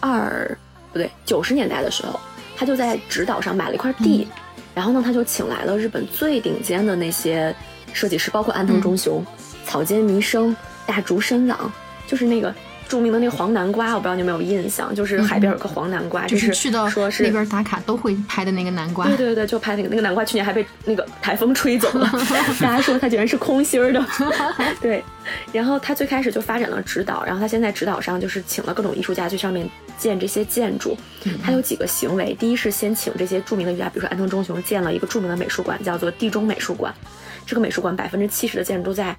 [0.00, 0.58] 二。
[0.92, 2.20] 不对，九十年代的时候，
[2.56, 4.28] 他就在直岛上买了一块地，
[4.72, 7.52] 然后呢，他就请来了日本最顶尖的那些
[7.94, 9.24] 设计师，包括安藤忠雄、
[9.64, 10.54] 草间弥生、
[10.84, 11.72] 大竹伸朗，
[12.06, 12.54] 就是那个。
[12.86, 19.06] 著名的那个黄南瓜，我不知道你有没有印象，就是海边有个黄南瓜，就是去到说是那边打卡都会拍的那个南瓜。
[19.06, 22.06] 对对对，就拍那个那个南瓜，去年还被那个台风吹走了，
[22.60, 24.04] 大家说它居然是空心儿的。
[24.82, 25.02] 对，
[25.50, 30.94] 然后他最开始就发展了指导，然后他现在指导上就是请了各种艺术家去上面建这些建筑。
[31.42, 36.94] 他有几个行为，第一是先请这些著名的艺术家，比如说安藤忠雄建了一个著名的美术馆，叫做地中美术馆。
[37.46, 39.16] 这个美术馆百分之七十的建筑都在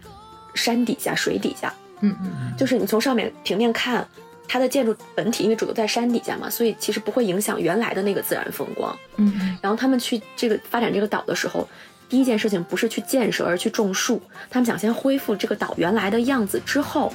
[0.54, 1.74] 山底下、水底下。
[2.02, 4.06] 嗯嗯，就是你从上面平面看，
[4.48, 8.96] 它的建筑本体因为主要在山底下嘛，所以其实不会影响原来的那个自然风光。
[9.16, 11.68] 嗯，然后他们去这个发展这个岛的时候，
[12.10, 14.22] 第一件事情不是去建设，而是去种树。
[14.50, 17.12] 他们想先恢复这个岛原来的样子，之后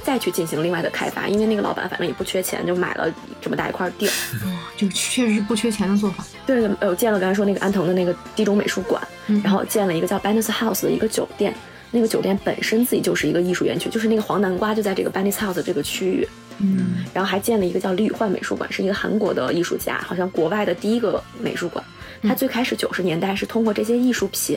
[0.00, 1.28] 再去进行另外的开发。
[1.28, 4.12] 因为那个老板反正也不缺钱，就买了这么大一块地儿。
[4.76, 6.24] 就确实是不缺钱的做法。
[6.46, 9.00] 对，呃，建了刚才说那个安藤的那个地中美术馆，
[9.44, 11.54] 然后建了一个叫 b a n e s House 的一个酒店。
[11.92, 21.84] 那个酒店本身自己就是一个艺术园区，就是那个黄南瓜就在这个 Benny's House 这个区域，嗯，然后还建了一个叫李宇焕美术馆，是一个韩国的艺术家，好像国外的第一个美术馆。
[22.22, 24.56] 他最开始九十年代是通过这些艺术品，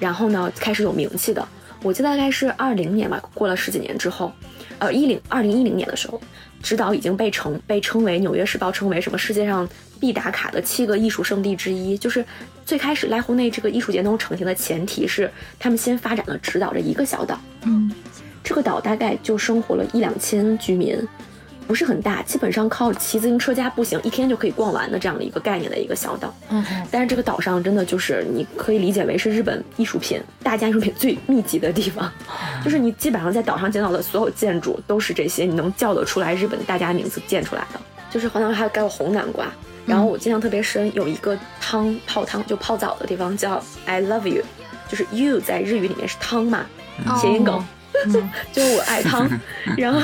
[0.00, 1.46] 然后呢开始有名气的。
[1.84, 4.32] 我记得大概是二零年吧，过了十几年之后，
[4.78, 6.20] 呃，一零二零一零年的时候，
[6.62, 9.68] 指导已经被称被称为《纽约时报》称为什么世界上。
[10.00, 12.22] 必打卡的七个艺术圣地之一，就是
[12.66, 17.40] 最开始濑户内这个艺术节能成型的前提是，他们先发展了直岛这一个小岛。
[17.62, 17.90] 嗯，
[18.42, 20.98] 这个岛大概就生活了一两千居民，
[21.66, 26.34] 不是很大，基本上靠骑自行车加步行一天就可以逛完的这样的一个概念的一个小岛。
[26.50, 32.10] 嗯，但是这个岛上真的就是你可以理解为是日本艺术品大家艺术品最密集的地方，
[32.64, 39.46] 就是你基本上在岛上见到的所有建筑都是这些你能叫得出来日本大家名字建出来的，就是好像还有红南瓜。
[39.86, 44.42] 然后我印象特别深，有一个汤泡汤就泡澡的地方叫 I love you，
[44.88, 46.64] 就是 you 在日语里面是汤嘛，
[47.20, 47.62] 谐音梗，
[48.52, 49.28] 就是我爱汤。
[49.78, 50.00] 然后，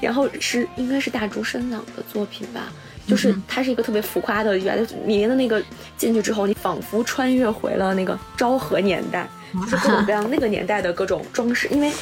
[0.00, 2.72] 然后是应该是大竹伸朗的作品吧，
[3.06, 5.62] 就是它是一个特别浮夸的，原来里面的那个
[5.96, 9.28] 进去之后，你仿佛穿越回了那个昭和年代，
[9.70, 11.68] 就是各种各样那个年代的各种装饰。
[11.70, 11.92] 因为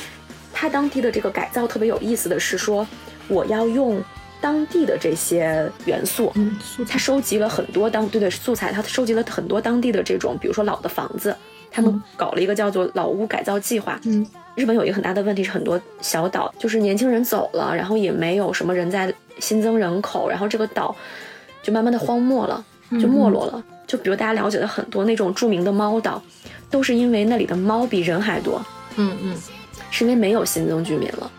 [0.52, 2.86] 它当地的这个改造特别有意思的是说，
[3.28, 4.02] 我要用。
[4.40, 6.54] 当地的这些元素，嗯，
[6.86, 11.34] 他收集了很多当对对素材，他收集了很多当地的这种，比如说老的房子，
[11.70, 13.98] 他们搞了一个叫做老屋改造计划。
[14.04, 20.94] 嗯，日本有一个很大的问题是很多小岛就是年轻人走了，然后也没有什么人在新增人口，然后这个岛
[21.62, 22.64] 就慢慢的荒漠了，
[23.00, 23.62] 就没落了。
[23.86, 26.22] 就比如大家了解的很多那种著名的猫岛，
[26.70, 28.64] 都是因为那里的猫比人还多。
[28.96, 29.36] 嗯嗯，
[29.90, 31.30] 是因为没有新增居民了，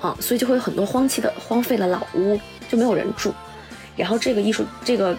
[0.00, 2.38] 啊，所以就会有很多荒弃的荒废的老屋。
[2.66, 3.30] 就没有人住，
[3.94, 5.14] 然后这个艺术，这个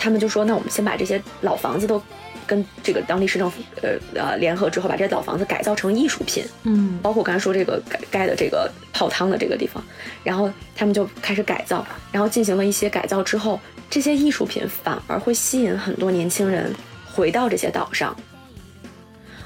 [0.00, 2.02] 他们就说，那我们先把这些老房子都
[2.48, 9.80] 跟这个当地市政府呃呃联合之后，把这些老房子改造成艺术品，嗯，包括我刚才说这个盖盖的这个泡汤的这个地方，
[10.24, 16.74] 然后他们就开始改造，然后进行了一些改造之后，这些艺术品反而会吸引很多年轻人
[17.12, 18.16] 回到这些岛上。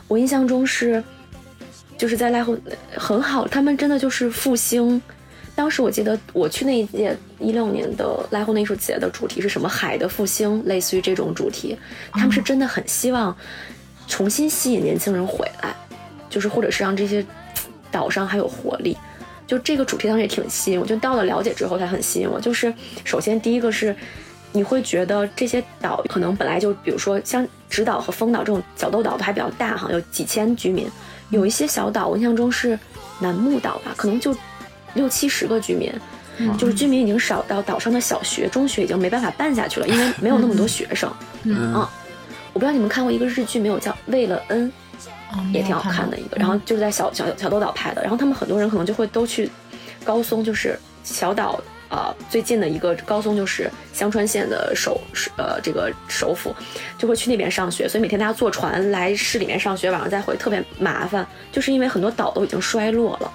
[0.09, 1.03] 我印象中是，
[1.99, 2.57] 就是在濑户
[2.97, 5.03] 很好，他们真的就是复兴。
[5.63, 9.69] 当时我记得我去那一届一六年的濑户内艺术节的主题是什么？
[9.69, 11.79] 海的复兴，类似于这种主题。
[12.11, 13.35] 他们是真的很希望
[14.09, 15.73] 重新吸引年轻人回来，
[16.29, 17.25] 就是或者是让这些
[17.93, 18.97] 岛上还有活力。
[19.47, 22.41] 就这个主题当时也挺吸引我，就到了了解之后才很吸引我。
[22.41, 23.95] 就是首先第一个是
[24.51, 30.89] 你会觉得这些岛可能本来就，比如说像直岛和丰岛这种角斗岛都还比较大哈，有几千居民。
[31.31, 32.77] 有一些小岛，我印象中是
[33.21, 34.35] 楠木岛吧，可能就。
[34.95, 35.93] 六七十个居民，
[36.59, 41.13] 就是居民已经少到岛上的小学、中学已经没办法办下去了，因为没有那么多学生。
[41.45, 41.73] 嗯，
[42.53, 43.79] 我不知道你们看过一个日剧没有？
[43.79, 44.71] 叫《为了恩》，
[45.53, 46.37] 也挺好看的一个。
[46.37, 48.03] 然后就是在小小小豆岛拍的。
[48.03, 49.51] 然后他们很多人可能就会都去
[50.05, 55.01] 高松，就是小岛呃最近的一个高松就是香川县的首
[55.37, 56.55] 呃这个首府，
[56.99, 63.33] 就会去那边上学，所以每天大家坐船来市里面上学，晚上再回特别麻烦，就是因为很多岛都已经衰落了，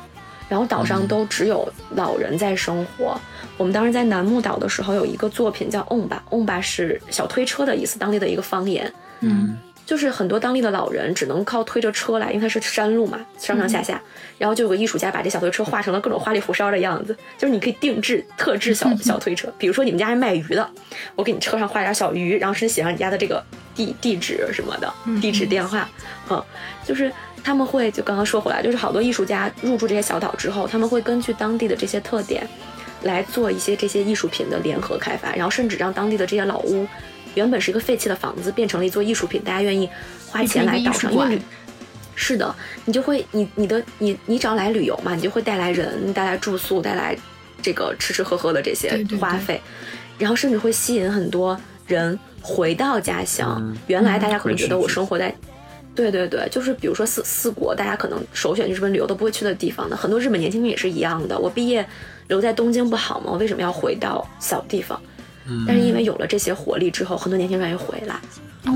[0.49, 3.19] 然后岛上都只有老人在生活。
[3.57, 8.91] 我们当时在楠木岛的时候有一个作品叫 “on 吧 ”，“on 吧”是小推车的意思，当地的一个方言。
[9.21, 9.57] 嗯。
[9.85, 14.01] 就是很多当地的老人只能靠推着车来，因为它是山路嘛，上上下下。
[14.37, 19.47] 然后就有个艺术家把这小推车画成了各种花里胡哨的样子，就是你可以定制、特制小 小推车。
[19.57, 20.69] 比如说你们家是卖鱼的，
[21.15, 23.41] 我给你车上画点小鱼，然后是写上你家的这个
[23.73, 25.89] 地地址什么的，地址电话。
[26.29, 26.43] 嗯，
[26.85, 27.09] 就是
[27.47, 32.45] 他们会就刚刚说回来，就是好多艺术家入驻这些小岛之后，他们会根据当地的这些特点
[33.03, 36.85] 来做一些这些艺术品的联合开发，然后甚至让当地的这些老屋。
[37.35, 39.89] 原本是一个废弃的房子，变成了一座艺术品，大家愿意
[40.29, 41.39] 花钱来岛上，因为
[42.15, 47.17] 是的，你就会你你的你你只要来旅游嘛，你就会带来人，带来住宿，带来
[47.61, 49.61] 这个吃吃喝喝的这些花费，
[50.17, 51.57] 然后甚至会吸引很多
[51.87, 53.73] 人回到家乡。
[53.87, 55.33] 原来大家可能觉得我生活在，
[55.97, 61.37] 对对对，就是比如说四四国，大家可能首选去日本旅游都不会去的地方的，很多日本年轻人也是一样的。
[61.37, 61.85] 我毕业
[62.27, 63.31] 留在东京不好吗？
[63.31, 65.01] 我为什么要回到小地方？
[65.65, 68.19] 但是因为有了这些活力之后，很多年轻人愿意回来。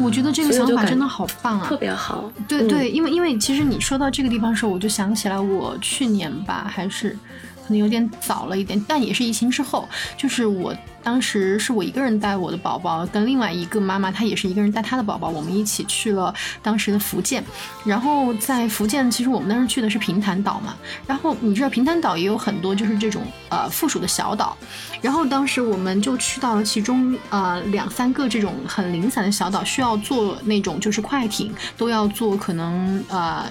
[0.01, 2.31] 我觉得这个想法真的好棒啊，特别好。
[2.47, 10.75] 对对，因为因为其实你说到这个地方的时候，我就想起来我去年吧，还是可能有点早了一点，但也是疫情之后，就是我。
[11.03, 16.31] 当时是我一个人带我的宝宝，跟另外一个妈妈，她也是一个人带她的宝宝，我们一起去了
[16.61, 17.43] 当时的福建。
[17.83, 20.75] 然后在福建，其实我们当时去的是平潭岛嘛。
[21.07, 24.55] 然后你知道平潭岛也有很多就是这种呃附属的小岛。
[25.01, 33.43] 然后当时我们就去到了其中呃两三个这种很零散的小岛，需要坐那种就是快艇，都要坐可能呃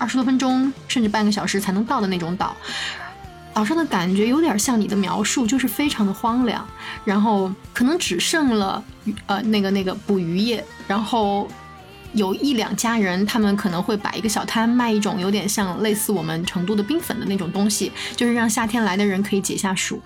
[0.00, 2.56] 二十多分钟甚至半个小时才能到的那种岛。
[3.58, 6.64] 岛上的感觉有点像你的描述，就是非常的荒凉，
[7.04, 8.80] 然后可能只剩了
[9.26, 11.48] 呃那个那个捕鱼业，然后
[12.12, 20.00] 有一两家人，他们可能会摆一个小摊卖一种有点像类似我们成都的冰粉的那种东西，就是让夏天来的人可以解下暑，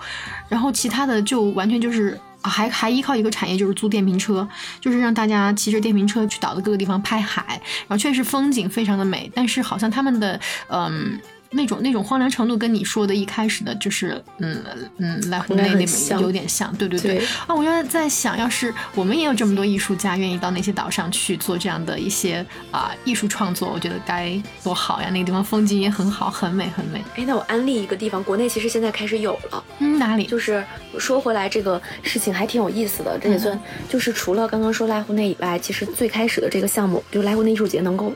[0.49, 4.49] 然后其他的就完全就是还还依靠一个产业，就是租电瓶车，
[4.81, 7.45] 就是让大家骑着电瓶车去岛的各个地方拍海，
[7.87, 11.21] 然后确实风景非常的美，但是好像他们的嗯。
[11.53, 14.63] 那种那种荒凉程度跟你说的一开始的，就是嗯
[14.99, 15.89] 嗯，来湖内那边
[16.21, 17.19] 有点像，对对对。
[17.47, 25.09] 啊，我就在想，要是我们也有这么多艺术家愿意到那些岛上去做这样的一些啊艺术创作，我觉得该多好呀！
[25.13, 27.05] 那个地方风景也很好，很美很美。
[27.17, 29.65] 哎，那我安利一个地方，国内其实现在开始有了。
[29.79, 30.25] 嗯，哪里？
[30.27, 30.65] 就是
[30.99, 38.13] 说回来这个事情还挺有意思的，这也算就是除了刚刚说濑户内以外，其实最开始的这个项目，就濑户内艺术节能够。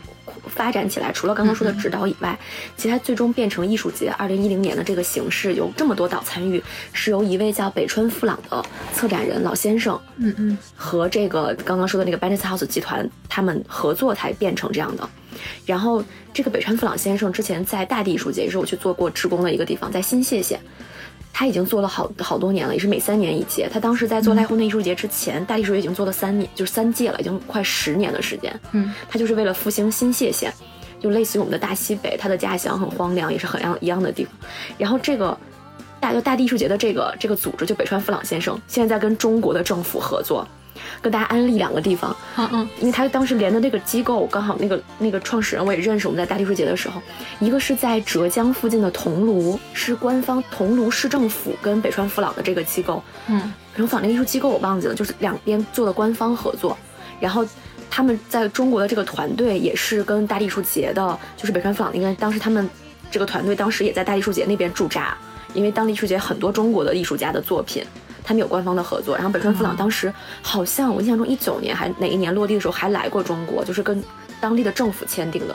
[0.46, 2.38] 发展起来，除了刚刚说的指导以外，
[2.76, 4.10] 其他最终变成艺术节。
[4.18, 15.08] 二零一零年的这个形式，有这么多岛参与，是由一位叫北川富朗的策展人老先生，嗯嗯，和这个刚刚说的那个 b e n e s House 集团他们合作才变成这样的。
[15.64, 20.58] 然后，这个北川富朗先生之前在大地艺术节也是我去做过职工的一个地方，在新泻县。
[21.38, 23.68] 他已经做了好好多年了，也是每三年一届。
[23.70, 28.58] 他当时在做濑户内艺术节之前，大艺术节已经做了三年，就是三届了，已经快十年的时间。
[28.72, 30.50] 嗯，他就是为了复兴新泻县，
[30.98, 34.32] 就类似于我们的大西北，他的家乡很荒凉，也是很样一样的地方。
[34.78, 35.36] 然后这个
[36.00, 40.48] 大就大地艺术节的这个这个组织，就北川富朗先生，现在在跟中国的政府合作。
[41.00, 47.00] 跟大家安利两个地方，嗯嗯，因为他当时连的那个机构刚好那个那个创始人我也认识，我们在大艺术节的时候，
[47.38, 56.76] 一个是在浙江附近的桐庐，是官方桐庐市政府跟北川富朗的这个机构，嗯，北川富朗那个艺术机构我忘记了，就是两边做的官方合作，
[57.20, 57.46] 然后
[57.90, 62.68] 他们在中国的这个团队也是跟大艺术节的，就是北川富朗应该当时他们
[63.10, 65.16] 这个团队当时也在大艺术节那边驻扎，
[65.54, 67.84] 因为当地艺术节很多中国的艺术家的作品。
[68.26, 70.12] 他们有官方的合作，然后北川富朗当时
[70.42, 74.02] 好像我印象中一九年还哪一年落地的时候还来过中国，就是跟
[74.40, 75.54] 当地的政府签订的。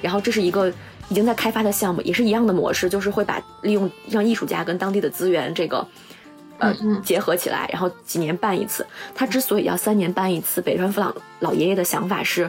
[0.00, 0.72] 然后这是一个
[1.08, 5.84] 已经在开发的项目，也是一样的模式，就是会把利用让艺术家跟当地的资源这个
[6.58, 8.86] 呃结合起来，然后几年办一次。
[9.14, 12.48] 他之所以要三年办一次，北川富朗老爷爷的想法是。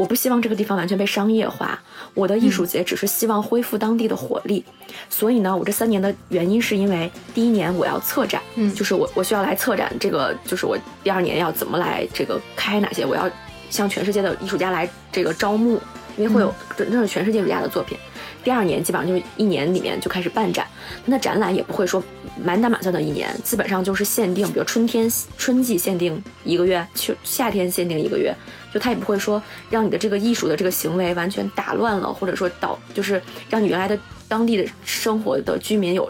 [0.00, 1.78] 我不希望这个地方完全被商业化，
[2.14, 4.64] 我的艺术节只是希望恢复当地的活力。
[5.10, 10.74] 所以呢，我这三年的原因是因为第一年我要策展，嗯，就是我我需要来策展这个，就是我
[11.04, 13.30] 第二年要怎么来这个开哪些，我要
[13.68, 15.78] 向全世界的艺术家来这个招募，
[16.16, 17.98] 因为会有真正是全世界艺术家的作品。
[18.42, 20.66] 第二年基本上就是一年里面就开始办展，
[21.04, 22.02] 那展览也不会说
[22.42, 28.34] 满打满算的一年，基本上就是限定，比如春天春季限定一个月，秋夏天限定一个月，
[28.72, 33.98] 就他也不会说让你的这个艺术的这个行为完全打乱了，或者说导就是让你原来的
[34.28, 36.08] 当地的生活的居民有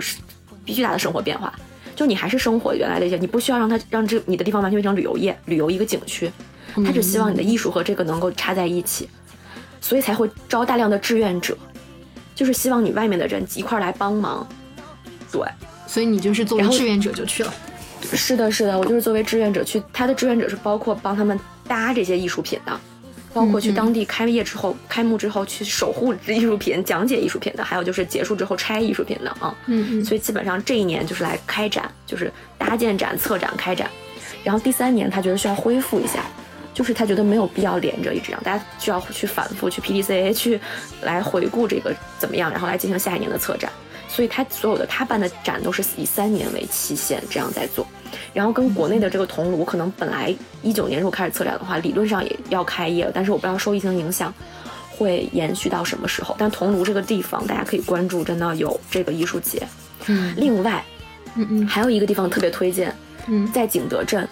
[0.66, 1.52] 巨大的生活变化。
[1.96, 6.32] 就你还是生活原来的一些，你不需要让它让这你的地方完全变成旅游业，旅游一个景区，
[6.76, 9.06] 他只希望你的艺术和这个能够插在一起，
[9.82, 11.54] 所以才会招大量的志愿者，
[12.34, 14.48] 就是希望你外面的人一块儿来帮忙。
[15.30, 15.42] 对，
[15.86, 17.52] 所以你就是作为志愿者就去了。
[18.14, 19.82] 是的，是的，我就是作为志愿者去。
[19.92, 21.38] 他的志愿者是包括帮他们
[21.70, 22.80] 搭这些艺术品的，
[23.32, 29.54] 包括去当地开业之后、开幕之后去守护艺术品、讲解艺术品的，还有就是结束之后拆艺术品的啊。
[29.66, 30.04] 嗯嗯。
[30.04, 33.88] 所以基本上这一年就是来开展，就是搭建展、策展、开展。
[34.42, 36.24] 然后第三年他觉得需要恢复一下，
[36.74, 40.60] 就是他觉得没有必要连着一直让大家需要去反复去 PDCA 去
[41.02, 43.70] 来回顾这个怎么样，然后来进行下一年的策展。
[44.08, 47.86] 所以他所有的他办的展都是以三年为期限这样在做，
[48.32, 54.32] 然后跟国内的这个桐庐可能本来一九年如果开始策展的话，理论上也要开业了，但是我不知道受疫情影响
[54.90, 56.34] 会延续到什么时候。
[56.38, 59.66] 但桐庐这个地方大家可以关注，真的有这个艺术节。
[60.06, 60.84] 嗯，另外，
[61.36, 62.94] 嗯嗯，还有一个地方特别推荐，
[63.26, 64.28] 嗯，在景德镇。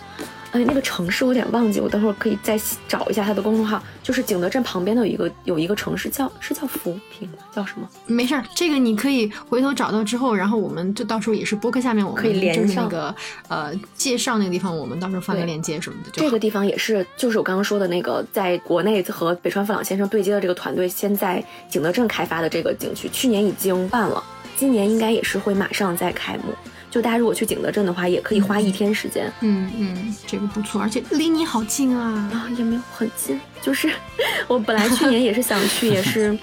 [0.53, 3.83] 哎，那个城市我有点忘记，我等会儿可以再找一下它的公众号。
[4.03, 7.87] 就是景德镇旁边的有一个有一个城市叫是叫扶贫叫什么？
[8.07, 13.15] 没事儿，这个你可以回头找到之后，然后我们就到时候也是播客下面我们可以连上那个
[13.49, 16.11] 呃介绍那个地方，我们到时候发个链接什么的。
[16.13, 24.25] 这个地方也是，就是我刚刚说的那个，在国内和北川富朗先生对接的这个团队，先在景德镇开发的这个景区，去年已经办了，
[24.57, 26.45] 今年应该也是会马上再开幕。
[26.99, 29.33] 就大家如果去景德镇的话，也可以花一天时间。
[29.41, 32.29] 嗯嗯，这个不错，而且离你好近啊！
[32.33, 33.89] 啊，也没有很近，就是
[34.49, 36.37] 我本来去年也是想去，也是，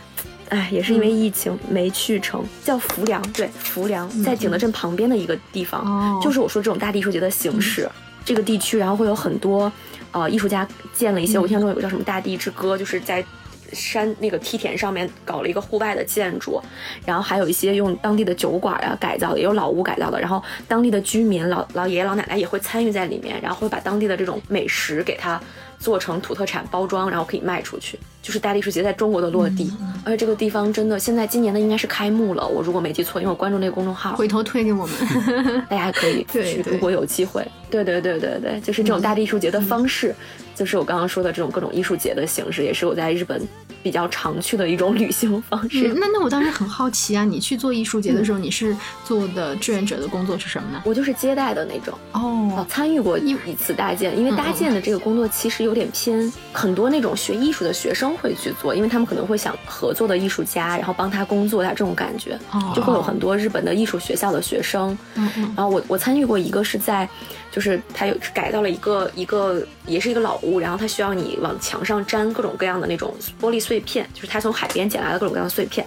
[0.50, 2.44] 哎，也是因为疫情没去成。
[2.62, 5.80] 叫浮梁，对，浮梁在景德镇旁边的一个地方。
[5.80, 7.88] 哦，就是我说这种大地艺术节的形式，
[8.22, 9.72] 这个地区然后会有很多
[10.10, 13.24] 呃艺术家建了一些，我印象中有个叫什么大地之歌，就是在。
[13.72, 16.60] 山那个梯田上面搞了一个户外的建筑，
[17.04, 20.20] 然后还有一些用当地的酒馆啊改造的，也有老屋改造的。
[20.20, 25.40] 然后当地的居民老老爷爷老奶奶也会参与在里面，然后会把当地的这种美食给它
[25.78, 27.98] 做成土特产包装，然后可以卖出去。
[28.22, 29.68] 就是大艺术节在中国的落地，
[30.04, 34.94] 而且这个地方真的现在今年的应该是开幕了，我如果没记错，因为我关注那个公众号，回头推给我们，
[35.68, 37.44] 大家可以去，如果有机会。
[37.68, 40.14] 对对对对对，就是这种大地艺术节的方式，
[40.54, 43.42] 就是我刚刚说的这种各种艺术节的形式，也是我在日本。
[43.82, 45.92] 比较常去的一种旅行方式。
[45.96, 50.82] 那那我当时很好奇啊，你去做艺术节的时候，你是做的志愿者的工作是什么呢？
[50.84, 62.38] 我就是接待的那种哦，参与过一一次搭建，因为搭建的这个工作其实有点偏很多那种学艺术的学生会去做，因为他们可能会想合作的艺术家，然后帮他工作，他这种感觉，
[62.74, 64.96] 就会有很多日本的艺术学校的学生。
[65.14, 65.42] 嗯嗯。
[65.56, 67.08] 然后我我参与过一个是在。
[67.52, 75.86] 就是他有改造了一个一个，也是一个老屋，然后他需要你往墙上粘各种各样的那种玻璃碎片，就是他从海边捡来的各种各样的碎片，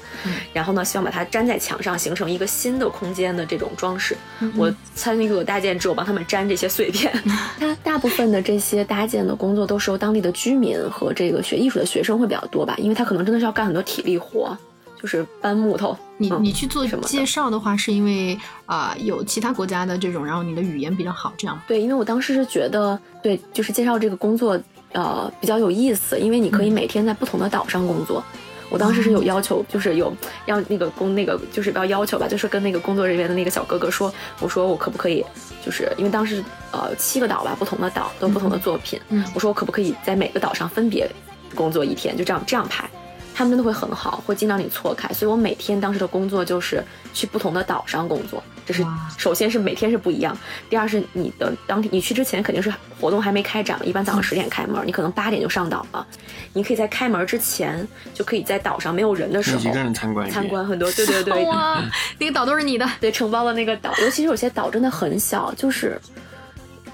[0.53, 4.15] 然后呢，希望把它粘在墙上，形成一个新的空间的这种装饰。
[4.55, 7.11] 我参与过搭建之后，帮他们粘这些碎片。
[7.59, 14.57] 他大部分的这些搭建的工作都是由当地的居民和这个学艺术的学生会比较多吧，因为他可能真的是要干很多体力活。
[14.97, 24.59] 就是搬木头，你你去做什么介绍的话，是因为啊有其他国家的这种，然后你的语言比较好，这样对，因为我当时是觉得，对，就是介绍这个工作，
[24.95, 28.23] 呃，比较有意思，因为你可以每天在不同的岛上工作。
[28.69, 30.11] 我当时是有要求，就是有
[30.45, 35.23] 让那个工那个就是不要要求吧，就是跟那个工作人员的那个小哥哥说，我说我可不可以，
[35.63, 38.99] 就是因为当时呃七个岛吧，不同的岛都有不同的作品，
[39.35, 41.07] 我说我可不可以在每个岛上分别
[41.53, 42.89] 工作一天，就这样这样排。
[43.35, 46.81] 他们真的会很好，会尽量你错开，所以我每天当时的工作就是
[47.13, 48.41] 去不同的岛上工作。
[48.65, 48.83] 这是
[49.17, 50.35] 首先是每天是不一样，
[50.69, 56.07] 第二是你的当天你去之前肯定是活动还没开展，一般早上十点开门，你可能八点就上岛了。
[56.53, 61.83] 你可以在开门之前就可以在岛上没有人的时候一个人参观参观很多，对对对，哇，
[62.17, 65.99] 那个岛都是你的，对，承包了那个岛，尤其是有些岛真的很小，就是。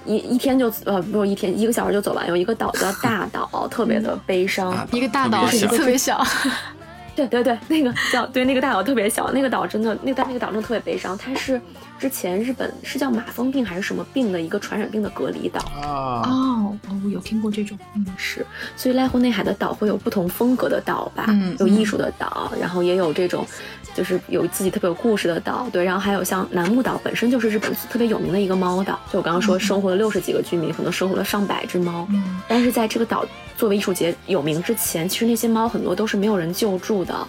[0.04, 4.86] 一一天就呃不是一天一个小时就走完，有一个岛叫大岛， 特别的悲伤。
[4.92, 6.24] 一个大岛特别小，
[7.14, 11.60] 对对对，那个叫对那个大岛特别小，那个岛真的那但那个岛真的特别悲伤，它是。
[12.02, 16.26] 之前日本是叫马蜂病还是什么病的一个传染病的隔离岛啊？
[16.28, 18.44] 哦哦，我有听过这种，嗯是，
[18.76, 23.46] 所以濑户内海的岛会有不同风格的岛吧，嗯，有艺术的岛，然后也有这种，
[23.94, 33.24] 就是有自己特别有故事的岛，对，然后还有像楠木岛本身就是日本特别有名的一个猫岛，就我刚刚说生活了六十几个居民，可能生活了上百只猫，嗯，但是在这个岛
[33.56, 37.28] 作为艺术节有名之前，其实那些猫很多都是没有人救助的，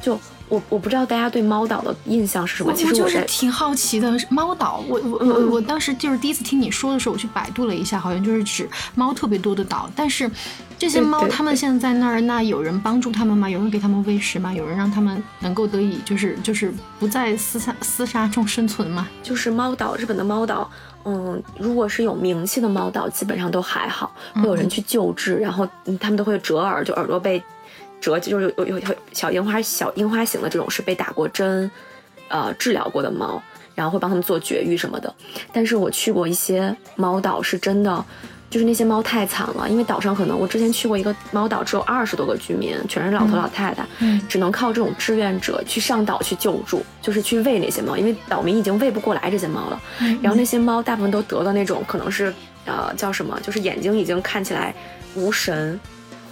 [0.00, 0.16] 就。
[0.54, 4.14] 我我不知道大家对猫岛的印象是什么，其实我就是挺好奇的。
[4.30, 10.30] 猫岛，我我我我当时就是第一次听你说的时候，我去百度了一下，好像就是指猫特别多的岛，但是。
[10.76, 13.48] 这些猫，它们现在在那儿，那有人帮助它们吗？
[13.48, 14.52] 有人给它们喂食吗？
[14.52, 19.08] 有人让它们能够得以就是就是不在厮杀厮杀中生存吗？
[19.22, 20.68] 就是猫岛，日本的猫岛，
[21.04, 25.66] 嗯，如果是有名气的猫岛，基本上都还好，会有人去救治，然后
[26.00, 27.42] 他们都会折耳，就耳朵被
[28.04, 31.70] 折，就是有有有小樱花小樱花型的这种是被打过针，
[32.28, 33.42] 呃，治疗过的猫，
[33.74, 35.14] 然后会帮他们做绝育什么的。
[35.52, 38.04] 但是我去过一些猫岛，是真的。
[38.50, 43.84] 就是那些猫太惨了，因为岛上可能我之前去过一个猫岛，只有二十多个居民，全是老头老太太，
[44.28, 49.82] 只能靠这种志愿者去上岛去救助，就是去喂那些猫，因为岛民已经喂不过来这些猫了。
[50.22, 52.32] 然后那些猫大部分都得了那种可能是
[52.64, 54.72] 呃叫什么，就是眼睛已经看起来
[55.16, 55.80] 无神，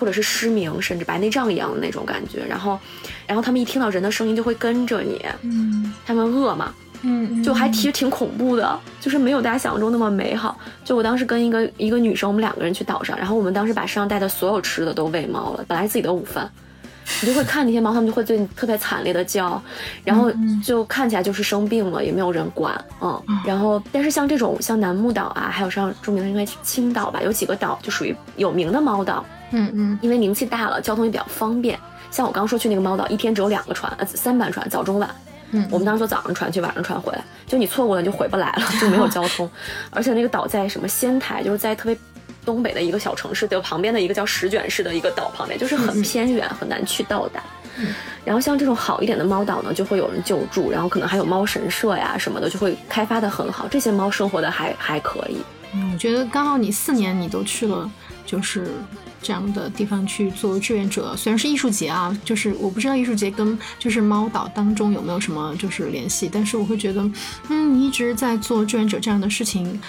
[0.02, 2.44] 或者是失明，甚至白内障一样的那种感觉。
[2.44, 2.76] 然后，
[3.24, 6.74] 然后他们一听到人的声音就会跟着你，嗯，他们饿嘛。
[7.02, 10.58] 嗯，就还其实挺恐怖的，就是没有大家想象中那么美好。
[10.84, 16.50] 就我当时跟一个一个女生，我们两个人去岛上，然后我们当时把身上带的所有吃的都喂猫了，本来是自己的午饭，
[17.20, 19.60] 你就会看那些猫，它们就会最特别惨烈的叫，
[20.04, 20.32] 然后
[20.64, 23.20] 就看起来就是生病了，也没有人管，嗯。
[23.44, 31.78] 然后，但是像这种像楠木岛啊，还有像著名的应该青岛吧，有几个岛就属于有名的猫岛，嗯嗯，因为名气大了，交通也比较方便。
[32.10, 35.08] 像我刚说去那个猫岛，一天只有两个船，呃，三班船，早中晚。
[35.52, 39.48] 嗯，我们当时坐早上船去，晚上船回来，就你错过了就回不来了，就没有交通。
[39.90, 41.98] 而且那个岛在什么仙台，就是在特别
[42.44, 47.42] 东北的一个小城市的旁边的一个叫石卷市的一个岛旁边，就是很偏远，很难去到达。
[47.78, 47.86] 嗯
[48.24, 53.66] 然后像这种好一点的猫岛呢，就会有人救助，然后可能还有猫神社呀什么的，就会开发的很好。
[53.66, 55.38] 这些猫生活的还还可以。
[55.74, 57.90] 嗯，我觉得刚好你四年你都去了，
[58.24, 58.68] 就是。
[59.22, 67.00] 这样的地方去做志愿者，虽然是艺术节啊，就是我不知道艺术节跟就是猫岛当中有没有什么就是联系，但是我会觉得，
[67.48, 69.80] 嗯，你一直在做志愿者这样的事情，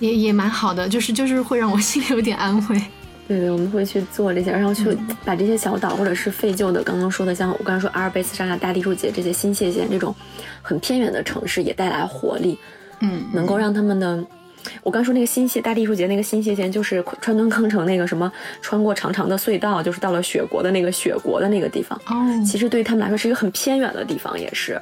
[0.00, 2.82] 也也蛮好的，就是就是会让我心里有点安慰。
[3.26, 4.84] 对对，我们会去做这些，然后去
[5.24, 10.14] 把这些小岛或者是废旧的，刚刚说的像我刚才说阿尔卑斯山啊、大地艺术节这些新泻县这种
[10.60, 12.58] 很偏远的城市，也带来活力，
[13.00, 14.22] 嗯，能够让他们的。
[14.82, 21.98] 我刚说那个新泻大地艺术节，那个新泻县就是川端康成那个什么，穿过长长的隧道，就是到了雪国的那个雪国的那个地方。
[22.06, 24.80] 哦，其实对于他们来说是一个很偏远的地方，也是。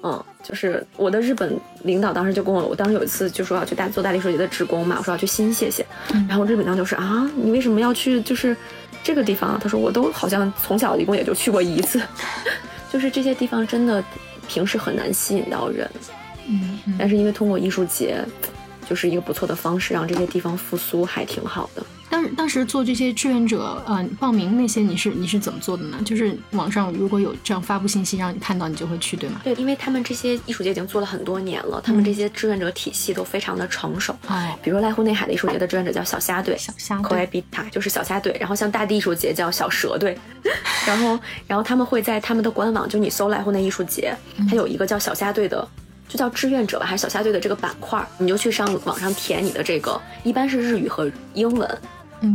[0.00, 5.84] 嗯，就是我的日本领导当时就跟我，我当时有一次就说要去大做大地艺术节的职工嘛，我说要去新泻县，
[6.28, 8.56] 然后日本当就是啊，你为什么要去就是
[9.02, 9.58] 这个地方？
[9.60, 12.00] 他说我都好像从小一共也就去过一次，
[12.92, 14.02] 就是这些地方真的
[14.46, 15.90] 平时很难吸引到人。
[16.46, 18.24] 嗯，但是因为通过艺术节。
[18.88, 21.84] 就是一个不错的方式，让这些地方复苏，还挺好的。
[22.10, 25.98] 当当时做这些志愿者，嗯，报名那些，你是你是怎么做的呢？
[26.06, 29.42] 就是网上如果有这样发布信息让你看到，你就会去，对吗？
[29.44, 34.14] 对，因为他们这些艺术节已经做了很多年了，他们这些志愿者体系都非常的成熟。
[34.26, 38.34] 哦，比如濑户内海的艺术节的志愿者叫小虾队，小虾队，比塔就是小虾队。
[38.40, 40.18] 然后像大地艺术节叫小蛇队，
[40.86, 44.16] 然后然后他们会在他们的官网，就你搜濑户内艺术节，
[44.48, 45.68] 它有一个叫小虾队的。
[46.08, 51.78] 就叫志愿者吧，还是小虾队的这个板块，你就去上网上填你的这个，一般是日语和英文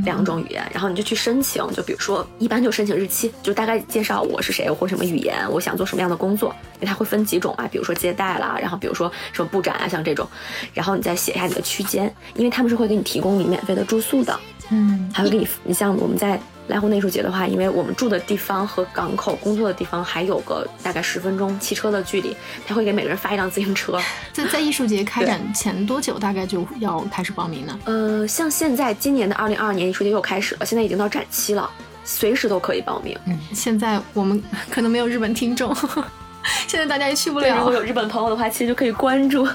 [0.05, 1.65] 两种语言，然后你就去申请。
[1.73, 10.27] 就比如说，一般就申请日期，就大概介绍我是谁，我会什么语言，我想做什么样的工作，因为它会分几种啊，比如说接待啦，然后比如说什么布展啊，像这种，
[10.73, 16.39] 然后你再写一下你的区间，因为他们是会给你提供你免费的住宿的，嗯，还会给你，你像我们在。
[16.69, 22.35] 濑户内艺术节的话，因为我们住的地方和港口工作的地方还有个大概十分钟汽车的距离，
[22.65, 23.99] 他会给每个人发一辆自行车。
[24.31, 27.79] 在在艺术节开展前多久大概就要开始报名呢？
[27.85, 31.69] 呃，像现在今年的二零二二年艺术节又开始了，现在已经到展期了，
[32.05, 33.17] 随时都可以报名。
[33.25, 35.75] 嗯，现在我们 可能没有日本听众，
[36.67, 37.57] 现在大家也去不了。
[37.57, 39.47] 如果有日本朋友的话，其实就可以关注，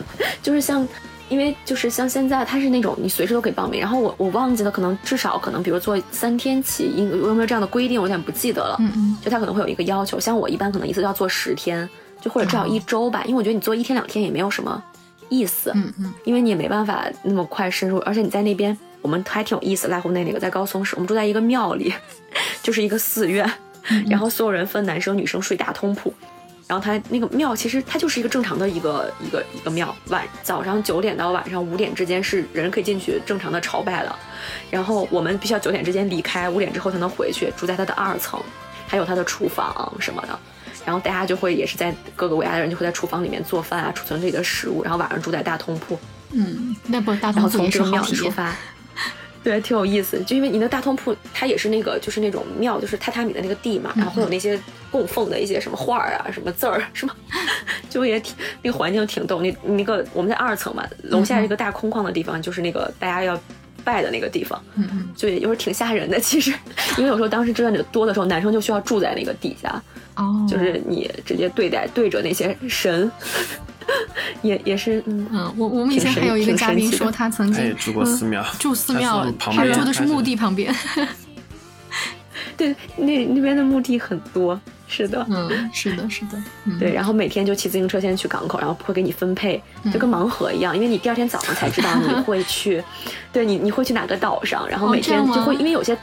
[0.43, 0.87] 就是像。
[1.29, 3.81] 因为就是像现在，它是那种你随时都可以报名。
[3.81, 8.01] 然后我我忘记了，可能至少可能，比如做三天起，有有没有这样的规定？
[8.01, 8.77] 我有点不记得了。
[8.81, 9.19] 嗯嗯。
[9.23, 11.89] 就他可能会有一个要求，像我一般可能一次要做十天，
[12.21, 13.23] 就或者至少一周吧。
[13.27, 14.83] 因为我觉得你做一天两天也没有什么
[15.29, 15.71] 意思。
[15.75, 16.13] 嗯嗯。
[16.25, 19.89] 因为你也没办法那么快深入，而且你在那边，我们还挺有意思。
[19.89, 21.93] 濑户内那个在高松市，我们住在一个庙里，
[22.63, 23.49] 就是一个寺院，
[24.09, 26.13] 然后所有人分男生女生睡大通铺。
[26.69, 34.15] 然后它那个庙其实它就是一个正常的一个一个一个庙，晚早上九点到晚上五点之间是人可以进去正常的朝拜的，
[34.71, 37.51] 然后我们必须要九点之间离开，五点之后才能回去。
[37.57, 38.39] 住在它的二层，
[38.87, 40.39] 还有它的厨房什么的，
[40.85, 45.99] 然后大家就会也是在各个国家的人就会在厨房里面做饭啊，储存自己的食物，然后晚上住在大通铺。
[46.33, 48.55] 嗯，那不大通铺从这个庙出发。
[49.43, 54.59] 对，挺有意思，就因为你的大通铺，它也是那个，就是那种庙，就是榻榻米的那个地嘛，然后会有那些
[54.91, 57.15] 供奉的一些什么画儿啊，什么字儿，是吗？
[57.89, 59.41] 就也挺那个环境挺逗。
[59.41, 63.39] 那那个我们在二层嘛，楼下这个大空旷的地方，就是那个大家要
[63.85, 66.21] 拜的那个地方，嗯嗯，就有时候挺吓人的。
[66.21, 66.53] 其实，
[66.97, 69.83] 因为有时候当时志愿者多的时候，男生就需要住在那个底下，
[70.17, 73.11] 哦，就是你直接对待对着那些神，
[74.43, 80.75] 也也是嗯嗯，我我们以前还有一个嘉宾说他曾经住过寺庙，住寺庙，他住的是墓地旁边。
[82.59, 84.61] 对，那那边的墓地很多。
[84.91, 86.39] 是的，嗯，是的，是的，
[86.81, 92.83] 对，然后每天就骑自行车先去港口，然后会给你分配，就跟盲盒一样，因为你第二天早上才知道你 会去，
[93.31, 95.95] 对你你会去哪个岛上，然后每天就会，因为有些，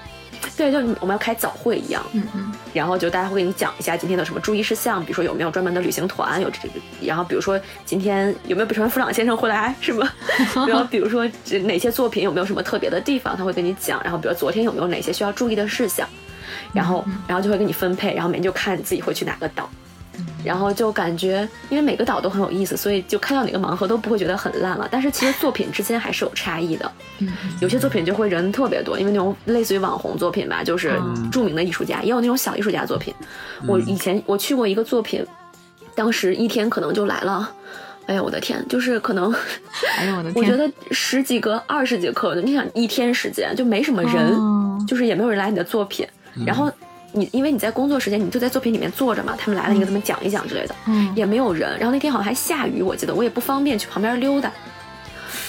[0.56, 10.08] 对，就我们要开早会一样，嗯嗯，然后就大家会给你讲一下今天的什么注意事项，比如说有没有专门的旅行团，有这个，然后比如说今天有没有北川夫朗先生会来，是吗？
[10.68, 11.28] 然后比如说
[11.64, 16.08] 哪些作品有没有什么特别的地方，他会跟你讲，然后比如昨天有没有哪些需要注意的事项。
[16.74, 19.70] 然后，然后就会给你分配，然后每天就看自己会去哪个岛，
[20.44, 24.88] 然后就感觉，因为每个岛都很有意思，所以就看到哪个盲盒都不会觉得很烂了。
[24.90, 26.92] 但是其实作品之间还是有差异的，
[27.62, 31.00] 有些作品就会人特别多，因为那种类似于网红作品吧，就是
[31.32, 33.14] 著名的艺术家，也有那种小艺术家作品。
[33.68, 35.26] 我以前我去过一个作品，
[35.96, 37.52] 当时一天可能就来了，
[38.06, 39.34] 哎呀我的天，就是可能，
[39.98, 46.08] 哎呀我的天，我觉得十几个、二十节课，你想一天时间就没什么人，就是也没有人来你的作品。
[46.44, 46.72] 然后
[47.12, 49.36] 你因为你在工作时间，你就在作品里面坐着嘛。
[49.38, 51.78] 他们来了，你给他们讲一讲之类的，嗯，也没有人。
[51.78, 54.52] 然后那天好像还下雨，我记得我也不方便去旁边溜达，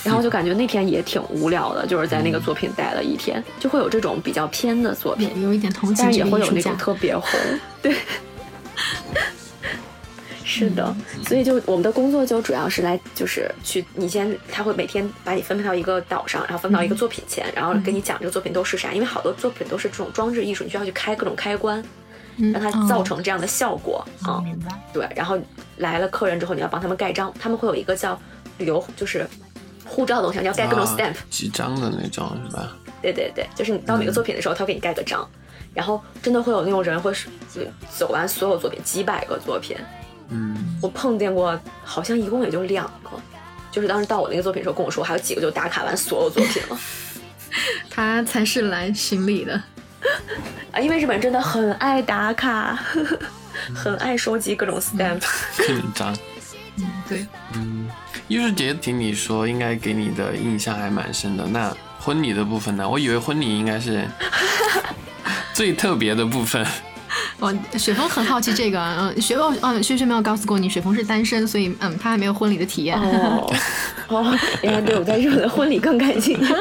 [0.04, 7.30] 然后就感觉那天也挺无聊的，就是在那个作品待了一天，就会有这种比较偏的作品，有一点同情，但是也会有那种特别红，
[7.82, 7.96] 对。
[10.48, 21.84] 是的，所以就我们的工作就主要是来，就是去你先，他会每天把你分配到一个岛上，然后分到一个作品前，然后跟你讲这个作品都是啥，因为好多作品都是这种装置艺术，你需要去开各种开关，
[22.36, 24.40] 让它造成这样的效果啊。
[24.44, 24.72] 明白。
[24.92, 25.36] 对，然后
[25.78, 28.16] 来了客人之后，你要帮他们盖章，他们会有一个叫
[28.58, 29.28] 旅游就是
[29.84, 32.76] 护照的东西，你要盖各种 stamp，几张的那种是吧？
[33.02, 35.28] 对对对，就是你到每个作品的时候，他会给你盖个章，
[35.74, 37.12] 然后真的会有那种人会
[37.90, 39.76] 走完所有作品，几百个作品。
[40.28, 43.10] 嗯，我碰见过，好像一共也就两个，
[43.70, 46.78] 就是当时到我那个作品的时候跟我说，还有几个就打卡完所有作品了。
[47.88, 49.54] 他才是来巡礼的
[50.72, 52.78] 啊，因为日本真的很爱打卡，
[53.74, 55.22] 很爱收集各种 stamp。
[55.56, 56.14] 很张。
[56.76, 57.26] 嗯，对。
[57.54, 57.88] 嗯，
[58.28, 61.46] 艺术节听你说应该给你的印象还蛮深的。
[61.46, 62.86] 那婚礼的部分呢？
[62.86, 64.06] 我以为婚礼应该是
[65.54, 66.66] 最特别的部分。
[67.38, 72.98] 哦，雪峰很好奇这个，嗯，雪峰，嗯，雪雪没有告诉过你，雪峰是单身，所以，嗯，他还没有婚礼的体验。
[72.98, 73.52] 哦，
[74.08, 76.54] 哦，原来对我在日本的婚礼更感兴趣。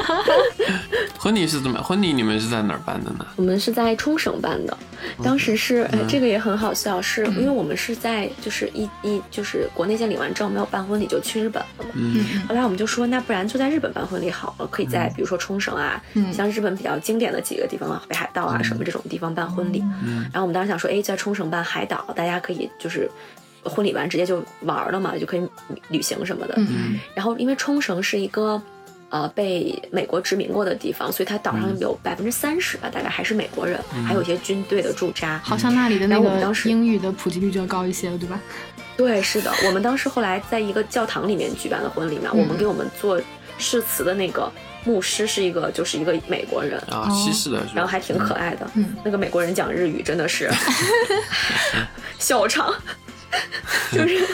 [1.18, 1.82] 婚礼是怎么？
[1.82, 3.26] 婚礼你们是在哪儿办的呢？
[3.36, 4.76] 我们是在冲绳办的，
[5.22, 11.90] 当时是，哎，这个也很好笑，是因为我们是在就是一一就是国内先领完证没有办婚礼就去日本了嘛。
[11.94, 12.24] 嗯。
[12.48, 16.02] 后来我们就说，那不然就在日本办婚礼好了，可以在比如说冲绳啊，
[16.32, 19.82] 像日本比较经典的几个地方啊，北海道啊什么这种地方办婚礼。
[20.04, 20.22] 嗯。
[20.32, 23.10] 然后我们当时想说，哎，在冲绳办海岛，大家可以就是
[23.62, 25.48] 婚礼完直接就玩了嘛，就可以
[25.88, 26.54] 旅行什么的。
[26.56, 26.98] 嗯。
[27.14, 28.62] 然后因为冲绳是一个。
[29.16, 35.40] 呃，被美国殖民过的地方，所以它岛上有百分之三十吧，大概还是美国人，还有一些军队的驻扎。
[35.42, 38.38] 好像那里的那个英语的普及率就要高一些了，对吧？
[38.94, 39.50] 对，是的。
[39.64, 43.18] 我们当时后来在一个教堂里面举办的婚礼嘛，我们给我们做
[43.56, 44.52] 誓词的那个
[44.84, 48.70] 牧师是一个，就是一个美国人啊，西式的，然后还挺可爱的。
[48.74, 50.50] 嗯，那个美国人讲日语真的是
[52.18, 52.74] 笑场。
[53.92, 54.24] 就是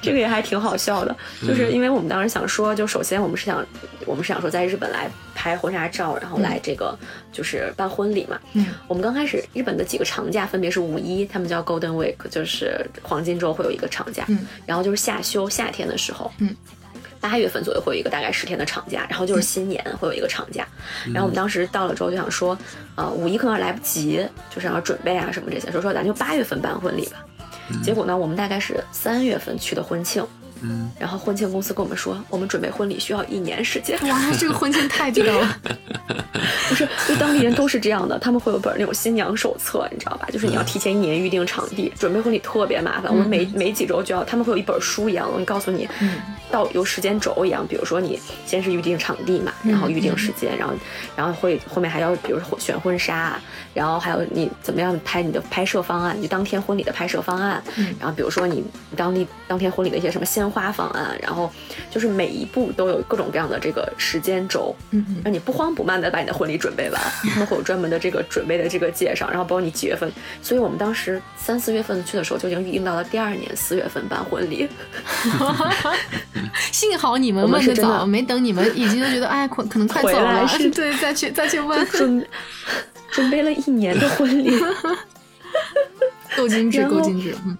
[0.00, 1.16] 这个也还挺好笑的，
[1.46, 3.64] 就是因为我们当时想说，就首先我们是想，
[4.06, 6.96] 我们是想说在日本来拍婚纱照，然后来这个
[7.32, 8.38] 就是办婚礼嘛。
[8.52, 14.24] 嗯，我们刚开始日本的几个长假分别是五一，他们叫 Golden Week，就是黄金周会有一个长假。
[14.28, 16.54] 嗯，然后就是夏休，夏天的时候，嗯，
[17.20, 20.66] 八月份左右会有一个大概十天的长假，然后就是新年会有一个长假。
[21.06, 22.56] 然后我们当时到了之后就想说，
[22.96, 24.24] 呃，五一可能来不及，
[24.54, 27.24] 就是要准备啊什么这些，所以说咱就八月份办婚礼吧。
[27.82, 30.26] 结果呢，我们大概是三月份去的婚庆，
[30.62, 33.98] 嗯，然后婚庆公司跟我们说，我们准备婚礼需要一年时间。
[34.08, 35.58] 哇， 这个婚庆太久了。
[36.68, 40.26] 不是，就当地人都是这样的，他们会有本那种新娘手册，你知道吧？
[40.32, 43.12] 就是你要提前一年预定场地，准备婚礼特别麻烦。
[43.12, 45.88] 我们每每几周就要，他们会有一本书一样的东西告诉你，
[46.50, 47.64] 到有时间轴一样。
[47.66, 50.74] 比如说你先是预定场地嘛，然后预定时间，然后
[51.14, 53.38] 然后会后面还要比如说选婚纱，
[53.74, 57.62] 然后还有你怎么样拍你的拍摄方案，就当天婚礼的拍摄方案。
[58.00, 58.64] 然后比如说你
[58.96, 61.50] 当地当天婚礼的一些什么鲜花方案，然后
[61.90, 67.00] 就是每一步都有各种各样的这个时间轴，嗯嗯，让你不慌不慢的把你的婚礼准备完。
[67.30, 70.12] 他们会有专门的这个准备的这个介绍，然后包括你几月份。
[70.42, 74.68] 所以我们当时三四月份去的时候，就已经预定到了第二年四月份办婚礼。
[76.70, 82.26] 幸好你们问的早，的没等你们已经都觉得哎，可可能快走了，是 对，再去再去问，准
[83.10, 84.52] 准备了一年的婚礼。
[86.36, 87.56] 够精致，够精致，嗯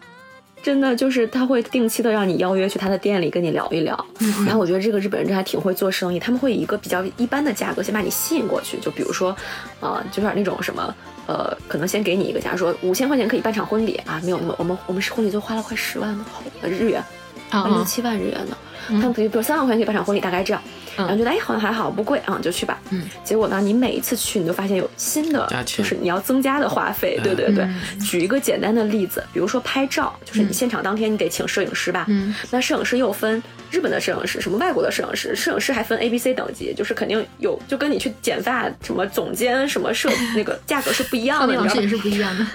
[0.62, 4.44] 真的就是他会定期的让你邀约去他的店里跟你聊一聊，嗯。
[4.46, 9.36] 然后我觉得这个日本人真还挺会做生意，他们会以一个比较一般的价格先把你吸引过去，就比如说，
[9.80, 10.94] 啊、就有点那种什么，
[11.26, 16.24] 呃，可能先给你一个价，说五千块钱可以办场婚礼啊，没有那么，我们我们是婚礼就花了快十万的
[16.62, 17.02] 呃日元，
[17.50, 18.56] 六七万日元呢，
[18.86, 27.66] 他们可以比如三万块钱可以办场婚礼，大概这样，嗯然后觉得哎好像还好不贵啊，就去吧，嗯，结果呢，你每一次去你都发现有新的就是你要增加的花费，对对对。
[28.04, 32.34] 举一个简单的例子，比如说拍照，就是你现场当天你得请摄影师吧，嗯。
[32.50, 41.96] 那摄影师又分日本的摄影师，什么外国的摄影师，摄影师还分 A、B、C 等级，就是肯定有，就跟你去剪发什么总监什么摄那个 价格是不一样的，你知道吧少年老师也？
[41.96, 42.46] 是不一样的，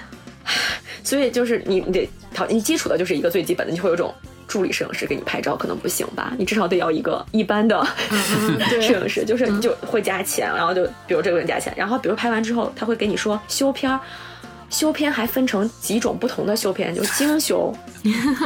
[1.02, 4.14] 所以就是你你得讨你基础的就是一个最基本的，你会有种
[4.48, 6.32] 助理摄影师给你拍照，可能不行吧？
[6.36, 14.00] 你至少得要一个一般的嗯 摄影师，就是就会加钱，然后就比如这个人加钱，然后比如拍完之后他会给你说修片儿。
[14.70, 17.74] 修片还分成几种不同的修片，就是精修，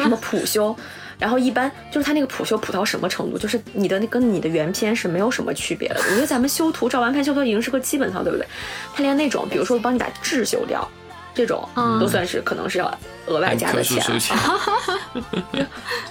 [0.00, 0.72] 什么普修，
[1.18, 5.96] 然后一般就是他那个普修普到什么程度，就是你的那跟你的原片是没有什么区别的。
[5.96, 8.46] 我觉得咱们修图照完拍修图已经是个基本套，对不对？
[8.94, 10.88] 他连那种比如说帮你把痣修掉，
[11.34, 12.88] 这种嗯都算是可能是要
[13.26, 14.02] 额外加的钱，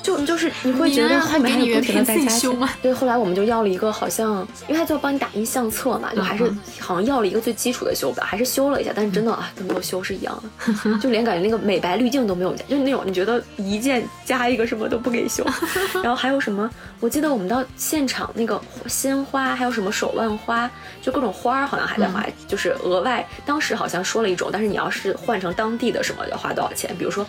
[0.01, 2.69] 就就是你会觉得后面还有不停的在加钱修吗。
[2.81, 15.45] 对，后来我们就要了一个好像，因为他就要帮你打印相册嘛，就还是嗯好像要了一个最基础的修表，还是修了一下，但是真的啊，跟没有修是一样的， 就连感觉那个美白滤镜都没有加，就是那种你觉得一键加一个什么都不给修。
[16.01, 16.69] 然后还有什么？
[16.99, 20.69] 我记得我们到现场那个鲜花，还有什么手腕花，
[21.01, 26.95] 就各种花儿好像还在花，就是额外当时好像说了一种，但是你要是换成当地的什么要花多少钱？
[27.01, 27.25] 比如说。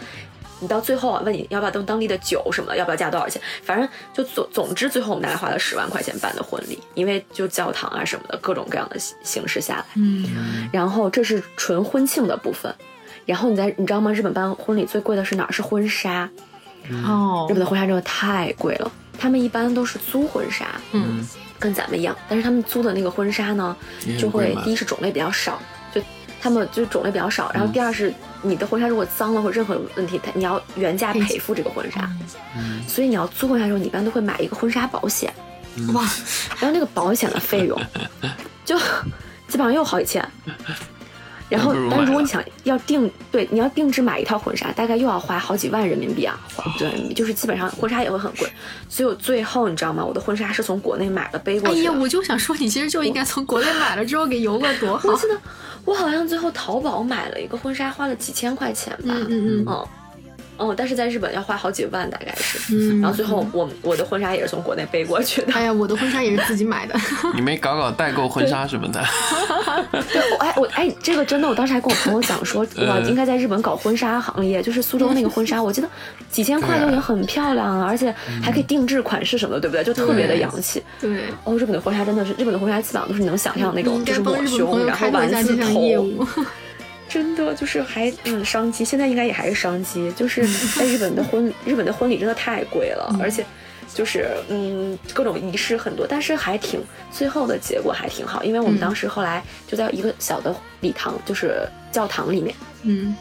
[0.63, 3.43] 你到最后啊，问你要不要当当地的酒什么的，要不要加多少钱？
[3.65, 9.85] 反正就总总之，最后我们大概花了十万块钱办的婚礼，因为就教堂啊什么的各种各样的形形式下来。
[9.97, 12.73] 嗯然后这是纯婚庆的部分，
[13.27, 14.13] 然后你在你知道吗？
[14.13, 15.51] 日本办婚礼最贵的是哪儿？
[15.51, 16.31] 是婚纱。
[17.05, 21.27] 哦日本的婚纱真的太贵了，他们一般都是租婚纱，嗯
[21.59, 23.77] 跟咱们一样，但是他们租的那个婚纱呢，
[24.17, 25.61] 就会第一是种类比较少，
[25.93, 26.01] 就
[26.41, 32.11] 他们就是种类比较少，然后第二是你的婚纱如果脏了或者任何问题，他你要原价赔付这个婚纱，
[32.57, 32.83] 嗯。
[32.89, 35.33] 所以你要租婚纱的时候，你一般都会买一个婚纱保险，
[35.95, 36.03] 哇，
[36.61, 37.81] 然后那个保险的费用
[38.65, 38.77] 就
[39.49, 40.29] 基本上又好几千。
[41.53, 46.41] 然后但是如果你想要定对，你要定制买一套婚纱，大概又要花好几万人民币啊，
[46.79, 48.49] 对，就是基本上婚纱也会很贵。
[48.89, 50.05] 所以我最后你知道吗？
[50.05, 51.91] 我的婚纱是从国内买的背过去的。
[51.91, 55.15] 哎呀，我就想说，你其实就应该从国内买了之后给邮过，多好我。
[55.17, 55.39] 记得
[55.85, 59.01] 我好像最后淘宝买了一个婚纱，花了几千块钱吧。
[59.07, 59.89] 嗯嗯嗯嗯
[60.71, 62.75] 嗯，但是在日本要花好几万，大概是。
[62.75, 65.53] 嗯然后最后我我的婚纱也是从国内背过去的。
[65.53, 66.95] 哎呀，我的婚纱也是自己买的。
[67.35, 69.03] 你没搞搞代购婚纱什么的？
[70.13, 75.89] 对，我哎我哎，这个真的，我当时还跟我朋友讲说，嗯哇，应该在日本搞婚纱行业，就是苏州那个婚纱，我记得
[76.31, 79.83] 几千块就已经很漂亮了，而且还可以定制款式什么的，对不对？
[79.85, 80.83] 就特别的洋气。
[81.01, 86.27] 对，哦，日本的婚纱真的是，日本的婚纱基本上都是你能想象那种，就是抹胸，然后丸子头，务。
[87.09, 90.47] 真的就是还嗯商机，现在应该也还是商机，就是
[90.79, 93.45] 在 日本的婚日本的婚礼真的太贵了，而且
[93.95, 96.81] 就是嗯各种仪式很多，但是还挺
[97.11, 98.81] 最后的结果还挺好，因为我们嗯。
[98.81, 103.15] 当时后来就在一个小的礼堂，就是教堂里面，嗯。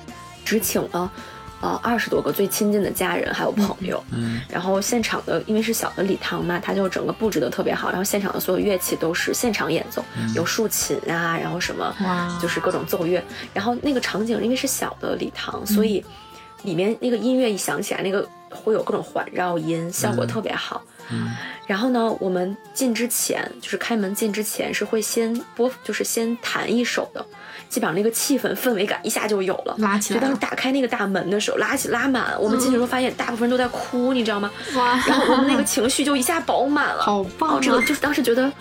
[0.44, 1.12] 只请了
[1.62, 4.42] 呃二十多个最亲近的家人还有朋友，嗯。
[4.50, 10.04] 然后现场的因为是小的礼堂嘛，它就整个布置的特别好，然后现场的所有乐器都是现场演奏，
[10.36, 11.96] 有竖琴啊，然后什么
[12.42, 16.04] 就是各种奏乐，然后那个场景因为是小的礼堂，所以
[16.64, 20.82] 里面那个音乐一响起来，那个会有各种环绕音，效果特别好。
[21.10, 21.30] 嗯。
[21.68, 27.26] 然后呢，我们进之前，就是开门进之前是会先播，就是先弹一首的，
[27.72, 29.74] 基本上那个气氛氛围感一下就有了。
[29.80, 34.52] 拉起来就当时打开那个大门的时候，拉起拉满，我们进去的时候发现大部分人都在哭，你知道吗？
[34.76, 37.02] 哇，然后我们那个情绪就一下饱满了。
[37.02, 38.52] 好棒这个就是当时觉得。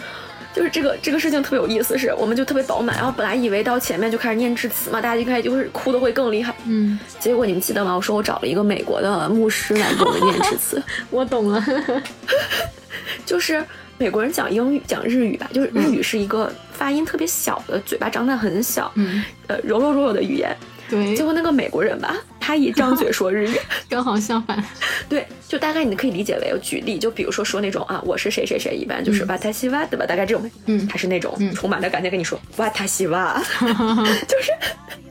[0.52, 7.94] 就是这个这个事情特别有意思，是我们就特别饱满，然后本来以为到前面就开始念致辞嘛，大家就开始就是哭的会更厉害，嗯，结果你们记得吗？
[7.94, 11.64] 我说我找了一个美国的牧师来给我们念致辞， 我懂了。
[13.24, 13.64] 就是
[14.00, 20.56] 美国人讲英语讲日语吧，就是日语是一个发音特别小的，嘴巴张得很小，嗯，呃柔柔弱弱的语言，
[20.88, 21.14] 对。
[21.14, 23.54] 结，果那个美国人吧，他他一张嘴说日语，
[23.90, 24.64] 刚好相反。
[25.06, 30.06] 对，就大概你可以理解为举例，就比如说说那种啊，我是谁谁谁，一般就是哇塔西哇，对吧？
[30.06, 30.88] 大概这种，嗯。
[30.88, 34.50] 他是那种充满了感情跟你说哇塔西哇， 就是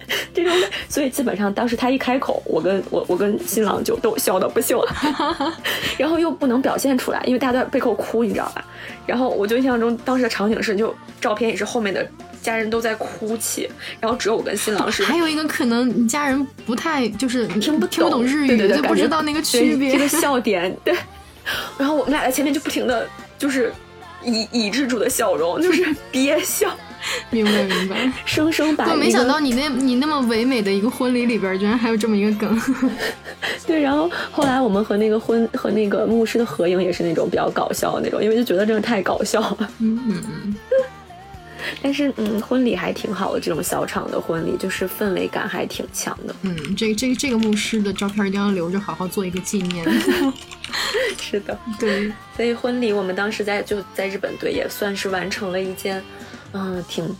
[0.33, 0.53] 这种。
[0.87, 4.95] 所以基本上当时他一开口，我跟我我跟新郎就都笑的不行了，
[5.97, 8.65] 然后又不能表现出来，因为大家都在背后哭，你知道吧？
[9.05, 12.07] 然后我就印象中当时的场景是，就照片也是后面的。
[12.41, 15.03] 家人都在哭泣，然后只有我跟新郎是。
[15.03, 19.91] 还有一个可能，你家人不太就是听不听不懂日语，对对对，就不知道那个区别。
[19.91, 20.95] 这个笑点，对。
[21.77, 23.05] 然后我们俩在前面就不停的
[23.37, 23.73] 就是
[24.23, 26.73] 以抑制住的笑容，就是憋笑。
[27.31, 28.89] 明白明白，生生把。
[28.89, 32.61] 我没想到你那你那么唯美的一个婚礼里边，居然还有这么一个梗。
[33.65, 39.69] 对，然后后来我们和那个婚和那个牧师的合影也是那种比较搞笑的那种，因为就觉得真的太搞笑了。
[39.79, 40.55] 嗯嗯嗯。
[41.83, 46.33] 但是，嗯，婚礼还挺好的，这种小场的婚礼就是氛围感还挺强的。
[46.41, 49.85] 嗯，这这这个牧师的照片一定要留着，好好做一个纪念。
[51.21, 52.11] 是的，对。
[52.35, 56.01] 所以婚礼我们当时在就在日本队也算是完成了一件，
[56.53, 57.15] 嗯，挺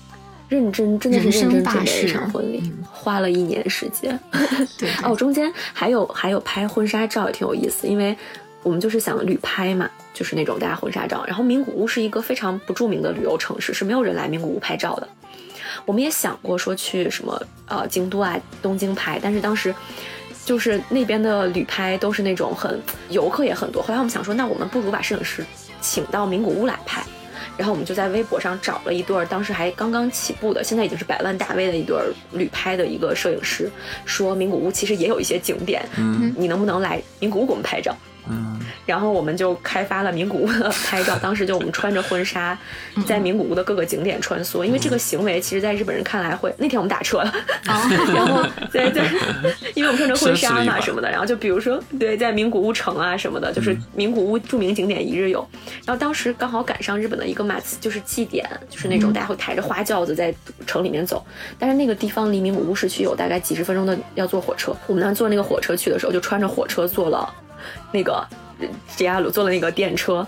[0.48, 4.20] 认真，真的是认真准备的一场婚礼，花了一年时间。
[4.78, 4.90] 对。
[5.04, 8.16] 哦，中间还有还有拍婚纱照也挺有意思，因为
[8.64, 9.90] 我们就是想旅拍嘛。
[10.12, 15.08] 就是那种大家婚纱照，然后名古屋是一个非常不著名的旅游城市，是没有人来名古屋拍照的。
[15.86, 19.74] 我们也想过说去什么呃京都啊、东京拍，但是当时
[20.44, 23.82] 就是那边的旅拍都是那种很游客也很多。
[23.82, 25.46] 后来我们想说，那我们不如把摄影师
[25.80, 27.02] 请到名古屋来拍。
[27.58, 31.96] 然后我们就在微博上找了一对儿，当时还刚刚起步的，现在已经是百万大 V 的一对
[32.32, 33.70] 旅拍的一个摄影师，
[34.06, 37.96] 说名古屋其实也有一些景点，嗯，你能不能来名古屋给我们拍照？
[38.30, 41.18] 嗯，然后我们就开发了名古屋的 拍照。
[41.22, 42.58] 当时就我们穿着婚纱，
[43.06, 44.64] 在名古屋的各个景点穿梭。
[44.64, 46.54] 因为这个行为，其实在日本人看来会。
[46.58, 49.04] 那天我们打车了， 然后对对，
[49.74, 51.10] 因为我们穿着婚纱嘛什么的。
[51.10, 55.46] 然后就比如说，对，在名古屋城啊什么的，就是名古屋著名景点一日游。
[55.86, 60.34] 然后当时刚好赶上日本的一个马次，就是祭典，就是那种大家会抬着花轿子在
[60.68, 61.26] 城里面走。
[61.58, 64.76] 但是那个地方离名古屋市区有大概几十分钟的要坐火车。
[64.88, 67.34] 我们当时坐那个火车去的时候，就穿着火车坐了。
[67.91, 68.26] 那个
[68.95, 70.26] 吉亚鲁坐了那个电车，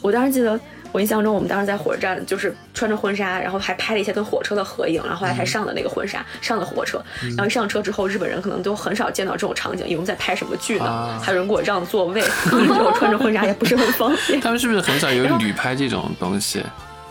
[0.00, 0.58] 我当时记得，
[0.92, 11.18] 我印象中我们当时在火车站就是穿着婚纱，然后还拍了一些跟火车的合影，然后后来才上的那个婚纱，上了火车，然后一上车之后，日本人可能都很少见到这种场景，因为我们在拍什么剧呢？
[11.20, 14.38] 还有人给我让座位，我穿着婚纱也不是很方便。
[14.42, 16.62] 他们是不是很少有旅拍这种东西？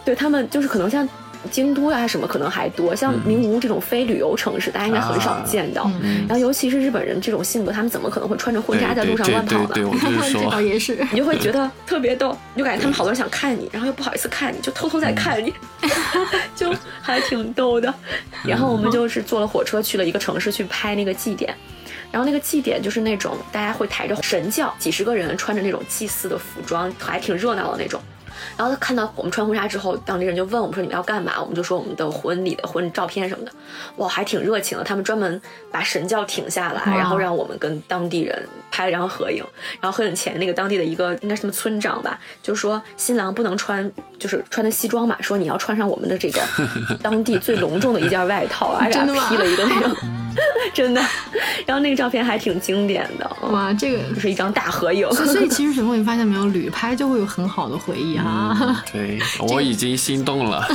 [0.06, 1.08] 对他们就是可能像。
[1.50, 5.90] 京都啊什么可能还多，像名古屋这种非旅游城市，大家应该很少见到。
[6.28, 9.70] 然后尤其是日本人这种性格，他们怎么可能会穿着婚纱在路上乱跑呢？
[9.74, 15.54] 对，我就是说，这倒也是， 你就会觉得特别逗，你就感觉他们好多人想看你，然后又不好意思看你，就偷偷在看你，
[16.56, 17.94] 就 还挺逗的。
[18.44, 21.54] 然后我们就是坐了火车去了一个城市去拍那个祭典，
[22.12, 28.02] 然后那个祭典就是那种大家会抬着神轿，几十个人穿着那种祭祀的服装，还挺热闹的那种。
[28.58, 33.52] 然后他看到我们穿婚纱之后，当地人就问我们说：“你们要干嘛？”我们就说我们的婚礼的婚照片什么的。
[33.98, 34.84] 哇，还挺热情的。
[34.84, 39.44] 他们专门把神轿停下来，然后让我们跟当地人拍了张合影。
[39.80, 46.42] 然后合影前，那个当地的一个应该什么村长吧，就说新郎不能穿，就是穿的西装嘛，说你要穿上我们的这个
[47.04, 49.92] 当地最隆重的一件外套，还给他披了一个那种。
[50.74, 51.02] 真的，
[51.66, 53.30] 然后那个照片还挺经典的。
[53.50, 55.12] 哇，这个就是一张大合影。
[55.12, 58.82] 所以其实雪峰，你发现没有， 旅拍就会有很好的回忆啊。
[58.94, 59.20] 对，
[59.50, 60.66] 我已经心动了。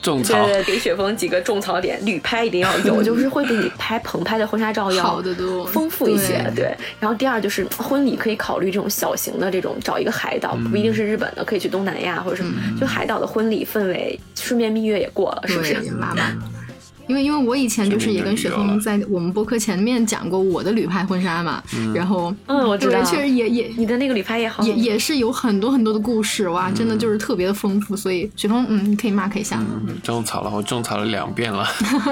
[0.00, 6.50] 种草，对对，给雪峰几个种草点，旅拍一定要有，就是会比你拍棚拍的婚纱照要好的多，丰富一些。
[6.56, 15.74] 对，然后第二就是婚礼可以考虑这种小型的这种，找一个海岛，不一定是日本的，可以去东南亚或者什么，就海岛的婚礼氛围，顺便蜜月也过了，是不是？
[16.00, 16.38] 拉满。
[17.06, 21.62] 因为因为我以前就是也跟雪峰在我们播客前面讲过我的旅拍婚纱嘛，
[21.94, 29.62] 然后嗯，我知道，确实也也你的那个旅拍也好，也也是有很多很多的故事哇，真的就是特别的丰富，所以雪峰嗯，你可以 mark 一下。
[30.02, 31.66] 种草了，我种草了两遍了。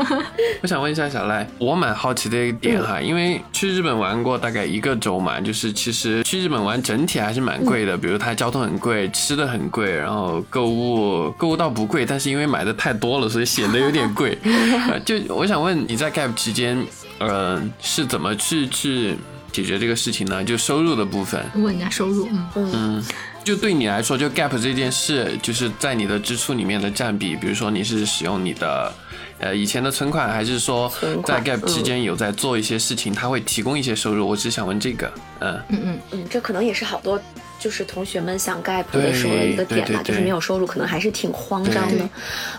[0.63, 14.37] 我想问一下小赖，我蛮好奇的一个点哈，因为去日本玩过大概一个周嘛，就是其实去日本玩整体还是蛮贵的，比如它交通很贵，吃的很贵，然后购物购物倒不贵，但是因为买的太多了，所以显得有点贵。
[15.05, 16.85] 就我想问你在 gap 期间，
[17.19, 19.17] 呃，是怎么去去
[19.51, 20.43] 解决这个事情呢？
[20.43, 21.45] 就收入的部分。
[21.55, 23.05] 问人家收入，嗯嗯，
[23.45, 28.93] 就对你来说，就 gap 这件事，就是在你的支出里面的占比，比如说你是使用你的
[29.39, 30.91] 呃以前的存款，还是说
[31.25, 34.27] 在 gap 期间有在做一些事情，它会提供一些收入？
[34.27, 37.21] 我只想问这个，嗯嗯嗯嗯，这可能也是好多。
[37.63, 42.09] 就是同学们想 gap 的时候的一个点吧，就是没有收入，可能还是挺慌张的。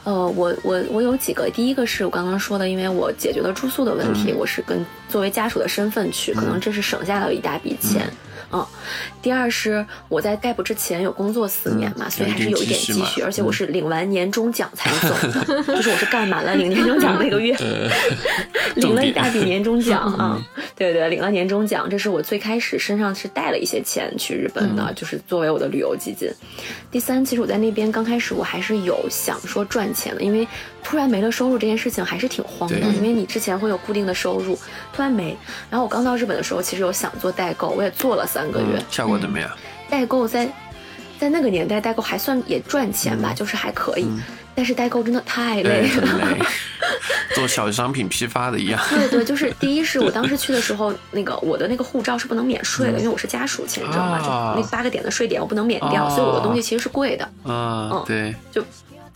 [0.05, 8.07] 呃，我我我有几个，第一个是我刚刚说的，因为我解决了住宿的问题，我是跟作为家属的身份去，可能这是省下了一大笔钱。
[8.07, 8.15] 嗯，
[9.21, 17.55] 第二是我在 gap 之前有工作四年嘛，所以还是有一点积蓄，而且我是领完年终奖才走的， 就是我是干满了领年终奖那个月
[18.75, 20.41] 领了一大笔年终奖啊，
[20.75, 26.29] 对对，领了年终奖，这是我最开始身上是带了一些钱去日本的，就是作为我的旅游基金。
[26.91, 30.47] 第三，其实我在那边刚开始我还是有想说赚钱的，因为。
[30.83, 34.57] 突然没了收入这件事情还是挺慌的，因为你之前会有固定的收入，
[34.91, 35.35] 突然没。
[35.69, 39.49] 然后我刚到日本的时候，其实有想做代购，我也做了三个月，效果怎么样？
[39.89, 40.47] 代购在
[41.19, 44.07] 在那个年代，代购还算也赚钱吧，就是还可以。
[44.55, 46.45] 但是代购真的太累了，
[47.33, 48.79] 做小商品批发的一样。
[48.89, 57.27] 对对，就是第一是我当时去的时候，那个我的那个护照是不能免税的，因为我是家属签证嘛，就那八个点的税点我不能免掉，所以我的东西其实是贵的。
[57.45, 58.63] 嗯，对，就。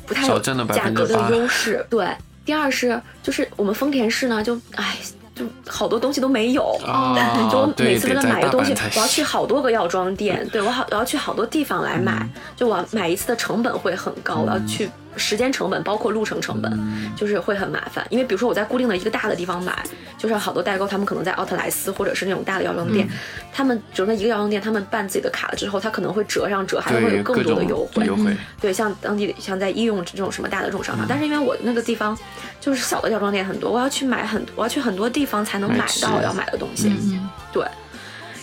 [0.07, 2.07] 不太有价格的优势，对。
[2.45, 4.95] 第二是，就是我们丰田市呢，就唉，
[5.37, 6.75] 就好多东西都没有。
[7.51, 14.89] 就我每次为了买一个东西，我要去好多个药妆店，对我好，我要去好多地方来买，就我买一次的成本会很高，我要去。
[15.19, 16.71] 时间成本包括路程成本，
[17.15, 18.05] 就是会很麻烦。
[18.11, 19.75] 因为比如说我在固定的一个大的地方买，
[20.15, 23.09] 就是好多代购，他们可能在奥特莱斯或者是那种大的药妆店，
[23.51, 28.05] 他们比如说一个药妆店，他们办自己的卡了之后，他可能会折上折，还会有更多的优惠。
[28.05, 28.25] 优惠。
[28.61, 32.15] 对，像当地像在医用这种什么大的这种商场，但是因为我那个地方
[32.61, 36.87] 就是小的药妆店很多，我要去买很，我要去很多地方才能买到要买的东西。
[36.87, 37.63] 嗯，对。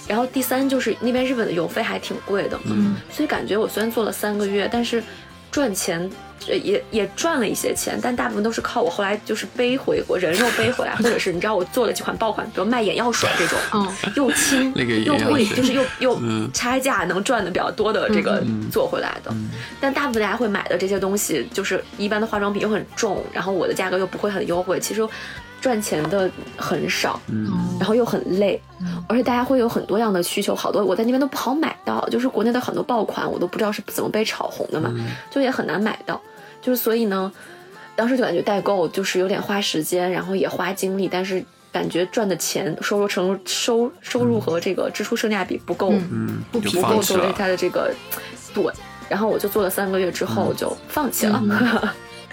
[0.06, 5.02] 然后第三就是那边日本的邮费还挺贵的，嗯，所以感觉我虽然做了三个月，但是
[5.50, 6.08] 赚钱。
[6.46, 13.58] 也也赚了一些钱，但大部分都是靠我后来就是背回国人肉背回来，或者是你知道我做了几款爆款，比如卖眼药水这种，
[14.14, 14.70] 又轻
[15.06, 16.20] 又贵，就是又又
[16.52, 19.32] 差价能赚的比较多的这个做回来的。
[19.80, 25.00] 但大部分大家会买的这些东西，就是一般的化妆品又很重，然后我的价格又不会很优惠，其实
[25.64, 27.18] 赚钱的很少，
[27.80, 28.60] 然后又很累，
[29.08, 34.92] 而且大家会有很多样的需求，好多我在那边都不好买到，就是国内的很多爆款我都不知道是怎么被炒红的嘛，
[35.30, 36.20] 就也很难买到。
[36.60, 37.32] 就是所以呢，
[37.96, 41.42] 当时就感觉代购就是有点花时间，然后也花精力，但是
[41.72, 46.42] 感觉赚的钱收入成收收入和这个支出性价比不够，嗯。
[46.52, 47.90] 不不够作为他的这个
[48.52, 48.62] 对，
[49.08, 51.42] 然后我就做了三个月之后就放弃了，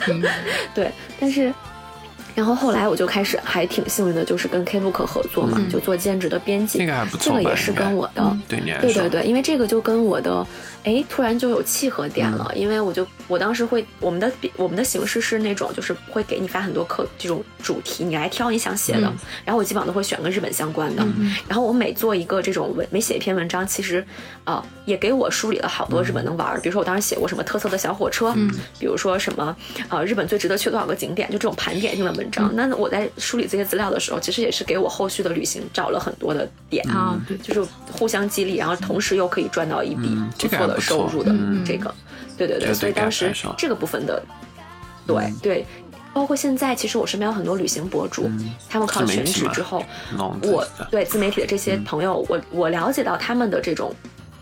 [0.75, 1.53] 对，但是。
[2.33, 6.79] 然后后来我就开始还挺幸运的，就是跟 Kbook 合作嘛，就做兼职的编辑。
[6.79, 7.37] 这个还不错。
[7.37, 10.45] 这个也是跟我的，对对对对，因为这个就跟我的，
[10.83, 12.49] 哎，突然就有契合点了。
[12.55, 19.11] 因为我就我当时会，我们的我们的形式是那种，就是会给你发很多课这种主题，你来挑你想写的。
[19.43, 21.05] 然后我基本上都会选跟日本相关的。
[21.47, 24.05] 然后我每做一个这种文，每写一篇文章，其实
[24.45, 26.59] 啊，也给我梳理了好多日本能玩儿。
[26.61, 28.33] 比如说我当时写过什么特色的小火车，
[28.79, 29.53] 比如说什么
[29.89, 32.21] 啊，日本最值得去多少个景点，就这种盘点性的文。
[32.21, 41.33] 文章，那我在梳理这些资料的时候，其实也是给我后续的旅行找了很多的点啊，就是互相激励，然后同时又可以赚到一笔不错的收入的
[41.65, 41.93] 这个，
[42.37, 44.21] 对对对，所以当时这个部分的，
[45.07, 45.65] 对对，
[46.13, 48.29] 包括现在，其实我身边有很多旅行博主，
[48.69, 49.83] 他们靠全职之后，
[50.43, 53.93] 我对自媒体的这些朋友，我我了解到他们的这种。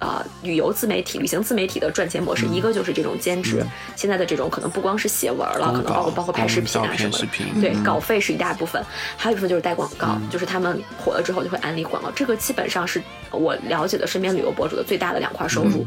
[0.02, 3.62] 呃，旅游自媒体、旅行自媒体的赚钱模式，一个就是这种兼职。
[3.98, 7.28] 现在的这种可能不光是写文了，可能包括包括拍视频啊什么的。
[7.60, 8.82] 对，稿费是一大部分，
[9.18, 12.10] 还有一部分就是带广告，就是他们火了之后就会安利广告。
[12.12, 15.86] 这个基本上是我了解的身边旅游博主的最大的两块收入。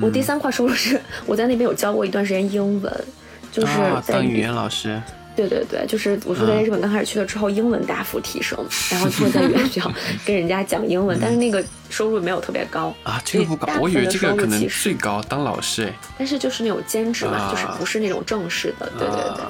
[0.00, 3.04] 我第三块收入是 我在那边有教过一段时间英文，
[3.52, 3.72] 就是
[4.06, 5.00] 当语言老师。
[5.36, 8.56] 对对对，就是我说在日本刚开始去了之后，英文大幅提升，
[8.88, 9.92] 然后就会在语言学校
[10.24, 11.60] 跟人家讲英文，但是那个
[11.90, 15.86] 收入没有特别高啊，这个不高，我以为这个可能最高，当老师。
[15.86, 19.44] 哎，但是就是那种兼职嘛，就是不是那种正式的，对对对，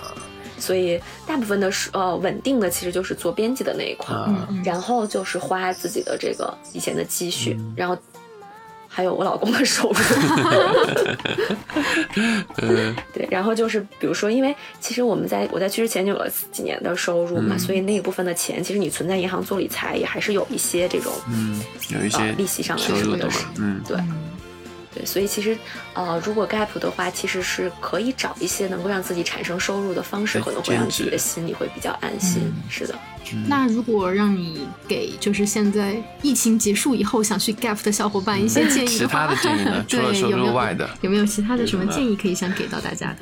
[0.59, 4.17] 所以大部分的呃稳定的其实就是做编辑的那一块，
[4.65, 7.95] 然后就是花自己的这个以前的积蓄，然后。
[8.95, 9.95] 还有我老公的收入，
[13.13, 23.97] 对，然后就是比如说，因为其实我们在我在去之前就有了几年的收入嘛，所以那一部分的钱，其实你存在银行做理财也还是有一些这种，嗯，有一些利息上的什么的嘛，嗯，对，
[24.95, 25.57] 对，所以其实
[25.95, 32.95] 呃，如果 gap 的话，其实是可以找一些能够让自己产生收入的方式，可能会让自己的心里会比较安心，是的。
[33.49, 39.27] 那如果让你给就是现在疫情结束以后想去 gap 的小伙伴一些建议的话，
[39.89, 40.89] 对，有没有外的？
[41.01, 43.19] 有没有其他的什么建议可以想给到大家的？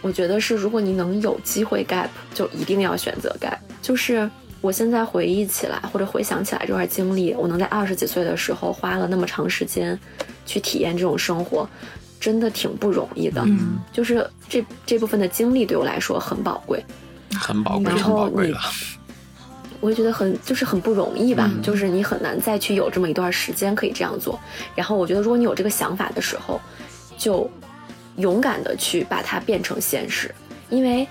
[0.00, 3.58] 我觉得是，如果你能有机会 gap，就一定要选择 gap。
[3.82, 4.30] 就是
[4.60, 9.98] 我现在回忆起来或者回想起来这段经历，我能在二十几岁的时候花了那么长时间
[10.44, 11.68] 去体验这种生活，
[12.18, 13.42] 真的挺不容易的。
[13.46, 16.84] 嗯，就是这这部分的经历对我来说很宝贵，
[17.32, 18.54] 很宝贵，然很宝后你。
[19.80, 24.36] 我就觉得很就是很不容易吧，嗯就是你很难再去有这么一段时间可以这样做。
[24.74, 26.60] 然后我觉得，如果你有这个想法的时候，
[27.16, 27.48] 就
[28.16, 30.34] 勇敢的去把它变成现实，
[30.68, 31.06] 因为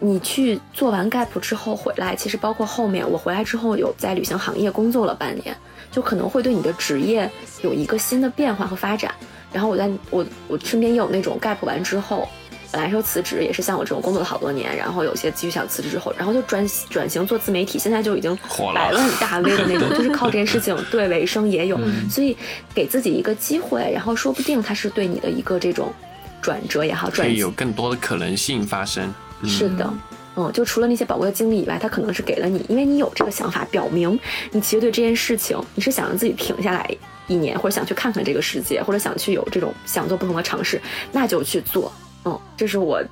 [0.00, 5.56] 你去做完 gap 之后回来，其实包括后面我回来之后有在旅行行业工作了半年，
[5.92, 7.30] 就可能会对你的职业
[7.62, 9.14] 有一个新的变化和发展。
[9.52, 12.28] 然后我在我我身边也有那种 gap 完之后。
[12.72, 22.36] 本来说辞职，也是像我这种工作了好多年，然后有些继续想辞职之后，然后就转转型做自媒体，现在就已经火了百万大 V 的那种， 就是靠这件事情对为生也有，嗯所以
[22.72, 25.92] 给自己一个机会，然后说不定它是对你的一个这种
[26.40, 29.12] 转折也好，可转有更多的可能性发生。
[29.42, 29.92] 嗯是的。
[30.36, 34.18] 嗯，就除了那些宝贵的经历以外，他可能是给了你，因为你有这个想法，表明
[34.52, 36.88] 你其实对这件事情，你是想让自己停下来
[37.26, 40.80] 一年，或者想去看看这个世界，或者想去有这种想做不同的尝试，
[41.10, 41.92] 那就去做。
[42.24, 43.02] 嗯，这是我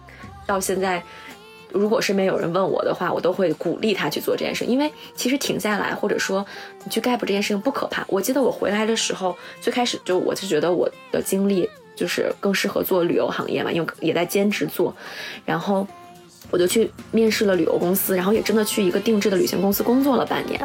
[0.46, 1.02] 到现在，
[1.72, 6.46] 如果身边有人问我的话，我都会鼓励他去做这件事，因为其实停下来，或者说
[6.84, 8.04] 你去 gap 这件事情不可怕。
[8.06, 14.94] 我记得我回来的时候，最开始就我就觉得我的经历就是更适合做旅游行业嘛，因为也在兼职做，
[15.44, 15.84] 然后
[16.50, 20.60] 我就去面试了旅游公司，然后也真的去一个定制的旅行公司工作了半年，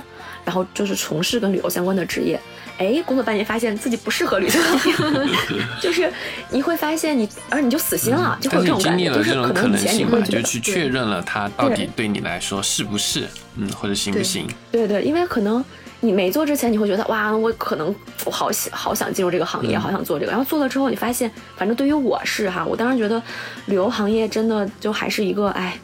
[0.46, 2.40] 然后就是从事跟旅游相关的职业。
[2.80, 4.60] 哎，工作半年发现自己不适合旅行
[5.80, 6.12] 就是
[6.50, 13.28] 你会发现你，而你就死心了，就会有这种感觉，就是可可能以前你能性嘛，会就去确认了它到底对你来说是不是，
[13.58, 14.48] 嗯，或者行不对行。
[14.72, 15.64] 对对，因为可能
[16.04, 17.96] 你没做之前，你会觉得哇，我可能
[18.26, 20.32] 我好想好想进入这个行业，嗯好想做这个。
[20.32, 23.22] 然后做了之后，你发现，反正对于我是哈，我当时觉得
[23.68, 25.80] 旅游行业真的就还是一个哎，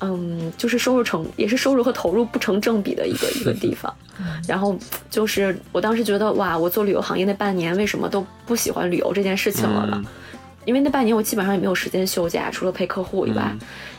[0.00, 3.92] 嗯，就是收入成也是收入和投入不成正比的一个 一个地方。
[4.48, 4.78] 然后
[5.10, 9.92] 就是我当时觉得哇，我做旅游行业那半年为什么都不喜欢旅游这件事情了呢？
[9.96, 10.04] 嗯
[10.64, 13.58] 因为那半年我基本上也没有时间休假，除了陪客户以外，嗯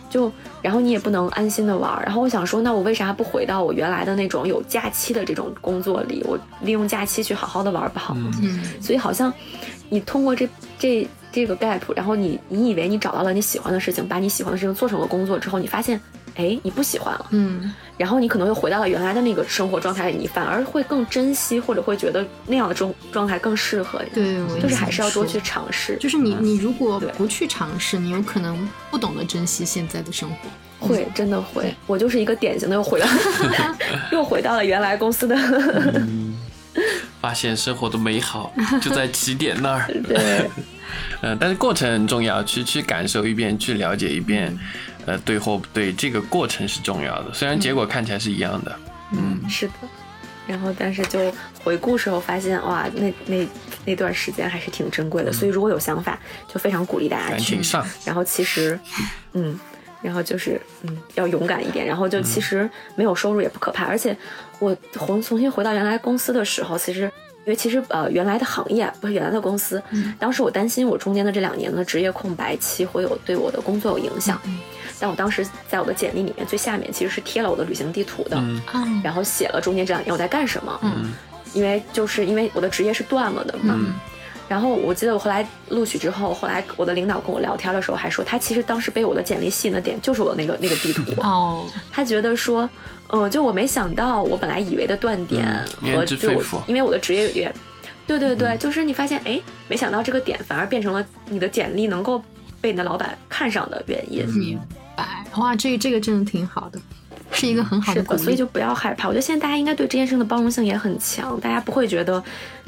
[0.10, 0.32] 就
[0.62, 2.04] 然后你也不能安心的玩儿。
[2.04, 6.24] 然后我想说，那我为啥不回到我原来的那种有假期的这种工作里？
[6.26, 8.32] 我利用假期去好好的玩儿不好吗？
[8.42, 9.32] 嗯所以好像
[9.90, 10.48] 你通过这
[10.78, 16.00] 这这个 gap，然后你你以为你找到了你喜欢的事情，把你喜欢的事情做成了工作之后，你发现，
[16.36, 17.28] 哎，你不喜欢了。
[17.32, 24.10] 嗯然后你可能又回到了原来的那个生活状态里，你反而会更珍惜，或者会觉得那样的状状态更适合你。
[24.14, 25.98] 对，我就是还是要多去尝试。
[25.98, 30.88] 就是你，你如果不去尝试，你有可能不懂得珍惜现在的生活。
[30.88, 31.76] 会，真的会。
[31.86, 33.08] 我就是一个典型的又回到
[34.14, 35.36] 又回到了原来公司的
[37.20, 39.92] 发现生活的美好 就在起点那儿。
[40.08, 40.50] 对
[41.22, 44.58] 嗯，但是过程很重要，去去感受一遍，去了解一遍，
[45.10, 47.34] 呃，对或不对，这个过程是重要的。
[47.34, 48.80] 虽然结果看起来是一样的，
[49.12, 49.74] 嗯，是的。
[50.46, 51.20] 然后，但是就
[51.64, 53.48] 回顾时候发现，哇，那那
[53.86, 55.34] 那段时间还是挺珍贵的。
[55.34, 57.62] 所以，如果有想法，就非常鼓励大家去。
[57.64, 58.80] 上，然后，其实，
[59.34, 59.60] 嗯，
[60.04, 61.84] 然后就是，嗯，要勇敢一点。
[61.84, 63.86] 然后就其实没有收入也不可怕。
[63.86, 64.16] 而且，
[64.60, 67.12] 我重重新回到原来公司的时候，其实。
[67.46, 69.82] 因为其实呃，原来的行业不是原来的公司，
[70.20, 74.40] 当时我担心我中间的这两年的职业空白期会有对我的工作有影响，
[75.00, 78.62] 但我当时在我的简历里面最下面其实是贴了我的旅行地图的，嗯。
[78.66, 81.14] 啊，然后写了中间这两年我在干什么，嗯。
[81.54, 83.76] 因为就是因为我的职业是断了的嘛。
[83.78, 83.94] 嗯。
[84.48, 92.68] 然后我记得我后来录取之后，后来我的领导跟我聊天的时候还说，他其实当时被我的简历吸引的点就是我那个那个地图， 哦，他觉得说，
[93.10, 95.46] 嗯、就我没想到我本来以为的断点
[95.84, 97.54] 嗯和就我因为我的职业也，
[98.08, 102.20] 对对对，就是你发现哎，没想到这个点反而变成了你的简历能够
[102.60, 104.60] 被你的老板看上的原因。
[105.38, 106.80] 哇，这个这个真的挺好的，
[107.32, 108.24] 是一个很好的，的鼓励。
[108.24, 109.08] 所以就不要害怕。
[109.08, 112.22] 我觉得现在大家应该对这件事情的包容性也很强，大家不会觉得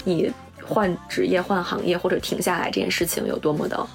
[0.04, 0.32] 你
[0.64, 3.88] 换职业、换行业或者停下来这件事情有多么的，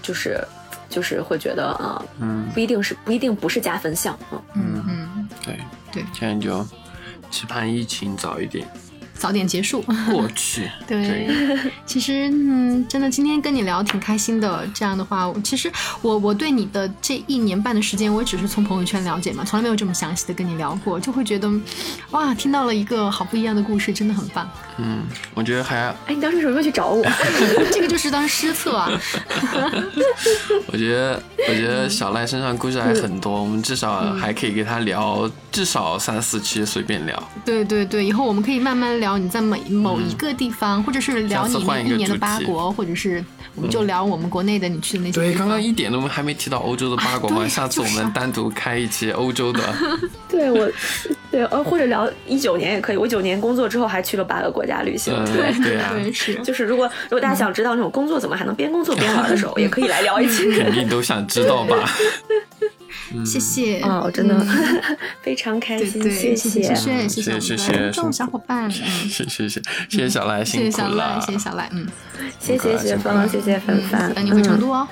[0.00, 0.42] 就是
[0.88, 2.48] 就是会觉得啊、嗯。
[2.54, 5.58] 不一定是不一定不是加分项，嗯，嗯嗯，对
[5.90, 6.04] 对。
[6.12, 6.64] 现在就
[7.30, 8.66] 期盼疫情早一点
[9.18, 9.82] 早点结束。
[10.10, 10.70] 过去。
[10.86, 11.28] 对，
[11.86, 14.66] 其实嗯，真的今天跟你聊挺开心的。
[14.74, 15.70] 这样的话，其实
[16.02, 21.50] 我我对你的这一年半的时间，我也只是从朋友圈了解嘛，从来没有这么详细的跟你聊过，就会觉得
[22.10, 24.48] 哇，听到了一个好不一样的故事，真的很棒。
[24.78, 25.02] 嗯，
[25.34, 25.76] 我觉得还
[26.06, 27.04] 哎，你当时为什么时候去找我？
[27.72, 28.90] 这个就是当失策啊。
[30.66, 37.30] 我觉得，我觉得小赖身上故事还很多，我们至少还可以跟他聊至少三四期，随便聊。
[37.44, 43.22] 对对对，以后我们可以慢慢聊聊你在每某一个地方，或者是聊你那一年的八国，或者是
[43.54, 45.20] 我们就聊我们国内的你去的那些。
[45.20, 49.60] 对，刚刚一点都还没提到欧洲的八国嘛，下次我们单独开一期欧洲的。
[50.26, 50.70] 对我，
[51.30, 52.96] 对呃，或者聊一九年也可以。
[52.96, 55.14] 我九年工作之后还去了八个国家旅行。
[55.26, 56.34] 对对啊，是。
[56.36, 60.50] 就是如果如果大家想知道那种工作怎么还能边工作边玩的时候，也可以来聊一期。
[60.56, 61.76] 肯定都想知道吧。
[63.24, 63.80] 谢谢。
[63.82, 64.38] 我，真的
[65.22, 67.08] 非常开心，谢谢谢谢。
[67.08, 71.86] 谢谢谢谢众小伙伴，谢谢谢谢谢小赖，谢谢小赖，谢谢小赖，嗯，
[72.38, 74.88] 谢谢雪峰，谢谢粉凡，等你回成都哦。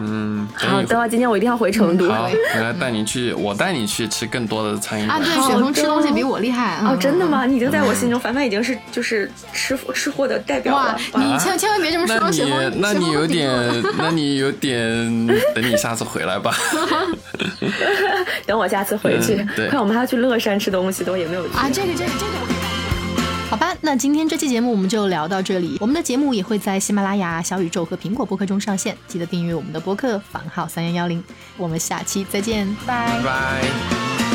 [0.00, 2.10] 嗯，好的，今天我一定要回成都。
[2.10, 5.08] 好，我来带你去，我带你去吃更多的餐饮。
[5.08, 6.78] 啊，对，雪峰吃东西比我厉害。
[6.84, 7.44] 哦，真的吗？
[7.46, 10.98] 你已经在我心中，凡凡已经是就是吃吃货的代表了。
[11.12, 12.72] 哇，你千千万别这么说，雪峰。
[12.76, 16.54] 那你有点，那你有点，等你下次回来吧。
[18.46, 19.46] 等我下次回去。
[19.54, 21.42] 对，快，我们还要去乐山吃东西，都也没有。
[21.54, 22.59] 啊，这个这个这个。
[23.50, 25.76] 好吧，那今天这期节目我们就聊到这里。
[25.80, 31.22] 我们的节目也会在喜马拉雅、小宇宙和苹果播客中上线，记得订阅我们的播客房号三幺幺零。
[31.56, 34.29] 我们下期再见，拜拜。